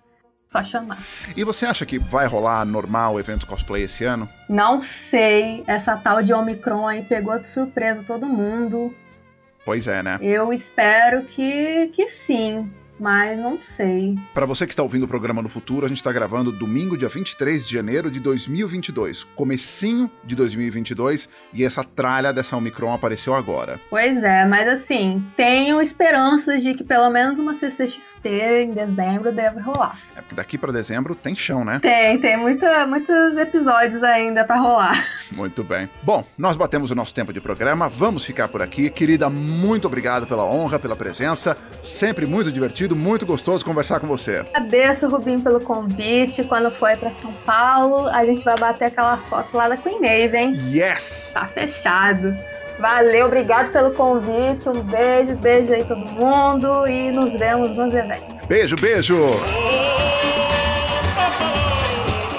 só 0.47 0.63
chamar. 0.63 0.97
E 1.35 1.43
você 1.43 1.65
acha 1.65 1.85
que 1.85 1.97
vai 1.97 2.27
rolar 2.27 2.65
normal 2.65 3.15
o 3.15 3.19
evento 3.19 3.47
cosplay 3.47 3.83
esse 3.83 4.03
ano? 4.03 4.29
Não 4.47 4.81
sei. 4.81 5.63
Essa 5.67 5.97
tal 5.97 6.21
de 6.21 6.33
Omicron 6.33 6.87
aí 6.87 7.03
pegou 7.03 7.37
de 7.39 7.49
surpresa 7.49 8.03
todo 8.03 8.25
mundo. 8.25 8.93
Pois 9.65 9.87
é, 9.87 10.03
né? 10.03 10.19
Eu 10.21 10.53
espero 10.53 11.23
que, 11.23 11.87
que 11.87 12.07
sim 12.07 12.71
mas 12.99 13.37
não 13.37 13.61
sei. 13.61 14.17
Para 14.33 14.45
você 14.45 14.65
que 14.65 14.71
está 14.71 14.83
ouvindo 14.83 15.03
o 15.03 15.07
programa 15.07 15.41
no 15.41 15.49
futuro, 15.49 15.85
a 15.85 15.89
gente 15.89 15.97
está 15.97 16.11
gravando 16.11 16.51
domingo, 16.51 16.97
dia 16.97 17.09
23 17.09 17.65
de 17.65 17.73
janeiro 17.73 18.09
de 18.09 18.19
2022, 18.19 19.23
comecinho 19.23 20.09
de 20.23 20.35
2022, 20.35 21.29
e 21.53 21.63
essa 21.63 21.83
tralha 21.83 22.31
dessa 22.31 22.55
Omicron 22.55 22.93
apareceu 22.93 23.33
agora. 23.33 23.79
Pois 23.89 24.23
é, 24.23 24.45
mas 24.45 24.67
assim, 24.67 25.25
tenho 25.35 25.81
esperanças 25.81 26.63
de 26.63 26.73
que 26.73 26.83
pelo 26.83 27.09
menos 27.09 27.39
uma 27.39 27.53
CCXP 27.53 28.63
em 28.63 28.73
dezembro 28.73 29.31
deve 29.31 29.59
rolar. 29.59 29.99
É 30.15 30.21
porque 30.21 30.35
daqui 30.35 30.57
para 30.57 30.71
dezembro 30.71 31.15
tem 31.15 31.35
chão, 31.35 31.65
né? 31.65 31.79
Tem, 31.79 32.19
tem 32.19 32.37
muita, 32.37 32.85
muitos 32.87 33.37
episódios 33.37 34.03
ainda 34.03 34.43
para 34.45 34.57
rolar. 34.57 35.05
Muito 35.31 35.63
bem. 35.63 35.89
Bom, 36.03 36.23
nós 36.37 36.55
batemos 36.55 36.91
o 36.91 36.95
nosso 36.95 37.13
tempo 37.13 37.33
de 37.33 37.41
programa, 37.41 37.89
vamos 37.89 38.23
ficar 38.23 38.47
por 38.47 38.61
aqui. 38.61 38.89
Querida, 38.89 39.29
muito 39.29 39.87
obrigado 39.87 40.27
pela 40.27 40.45
honra, 40.45 40.77
pela 40.77 40.95
presença, 40.95 41.57
sempre 41.81 42.25
muito 42.25 42.51
divertido 42.51 42.84
divertido, 42.85 42.95
muito 42.95 43.25
gostoso 43.25 43.65
conversar 43.65 43.99
com 43.99 44.07
você. 44.07 44.45
Agradeço, 44.53 45.07
Rubinho, 45.07 45.41
pelo 45.41 45.59
convite. 45.59 46.43
Quando 46.43 46.71
for 46.71 46.95
para 46.97 47.09
São 47.11 47.33
Paulo, 47.45 48.07
a 48.07 48.25
gente 48.25 48.43
vai 48.43 48.55
bater 48.57 48.85
aquelas 48.85 49.27
fotos 49.27 49.53
lá 49.53 49.67
da 49.67 49.77
Queen 49.77 49.99
Maeve, 49.99 50.37
hein? 50.37 50.53
Yes! 50.71 51.31
Tá 51.33 51.45
fechado. 51.45 52.35
Valeu, 52.79 53.25
obrigado 53.27 53.71
pelo 53.71 53.91
convite. 53.91 54.67
Um 54.69 54.83
beijo, 54.83 55.35
beijo 55.35 55.73
aí 55.73 55.83
todo 55.83 56.05
mundo 56.11 56.87
e 56.87 57.11
nos 57.11 57.33
vemos 57.33 57.73
nos 57.75 57.93
eventos. 57.93 58.45
Beijo, 58.45 58.75
beijo! 58.75 59.15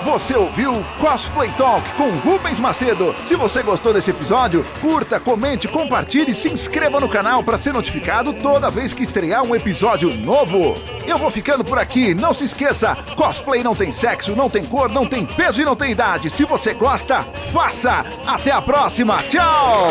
Você 0.07 0.37
ouviu 0.37 0.73
Cosplay 1.01 1.51
Talk 1.59 1.83
com 1.95 2.09
Rubens 2.11 2.61
Macedo. 2.61 3.13
Se 3.25 3.35
você 3.35 3.61
gostou 3.61 3.93
desse 3.93 4.13
episódio, 4.13 4.65
curta, 4.81 5.19
comente, 5.19 5.67
compartilhe 5.67 6.31
e 6.31 6.35
se 6.35 6.49
inscreva 6.49 7.01
no 7.01 7.09
canal 7.09 7.43
para 7.43 7.59
ser 7.59 7.75
notificado 7.75 8.33
toda 8.33 8.71
vez 8.71 8.93
que 8.93 9.03
estrear 9.03 9.43
um 9.43 9.53
episódio 9.53 10.15
novo. 10.15 10.77
Eu 11.09 11.19
vou 11.19 11.29
ficando 11.29 11.65
por 11.65 11.77
aqui. 11.77 12.15
Não 12.15 12.33
se 12.33 12.45
esqueça, 12.45 12.97
cosplay 13.17 13.65
não 13.65 13.75
tem 13.75 13.91
sexo, 13.91 14.37
não 14.37 14.49
tem 14.49 14.65
cor, 14.65 14.89
não 14.93 15.05
tem 15.05 15.27
peso 15.27 15.61
e 15.61 15.65
não 15.65 15.75
tem 15.75 15.91
idade. 15.91 16.31
Se 16.31 16.45
você 16.45 16.73
gosta, 16.73 17.23
faça. 17.53 18.05
Até 18.25 18.53
a 18.53 18.63
próxima. 18.63 19.17
Tchau. 19.25 19.91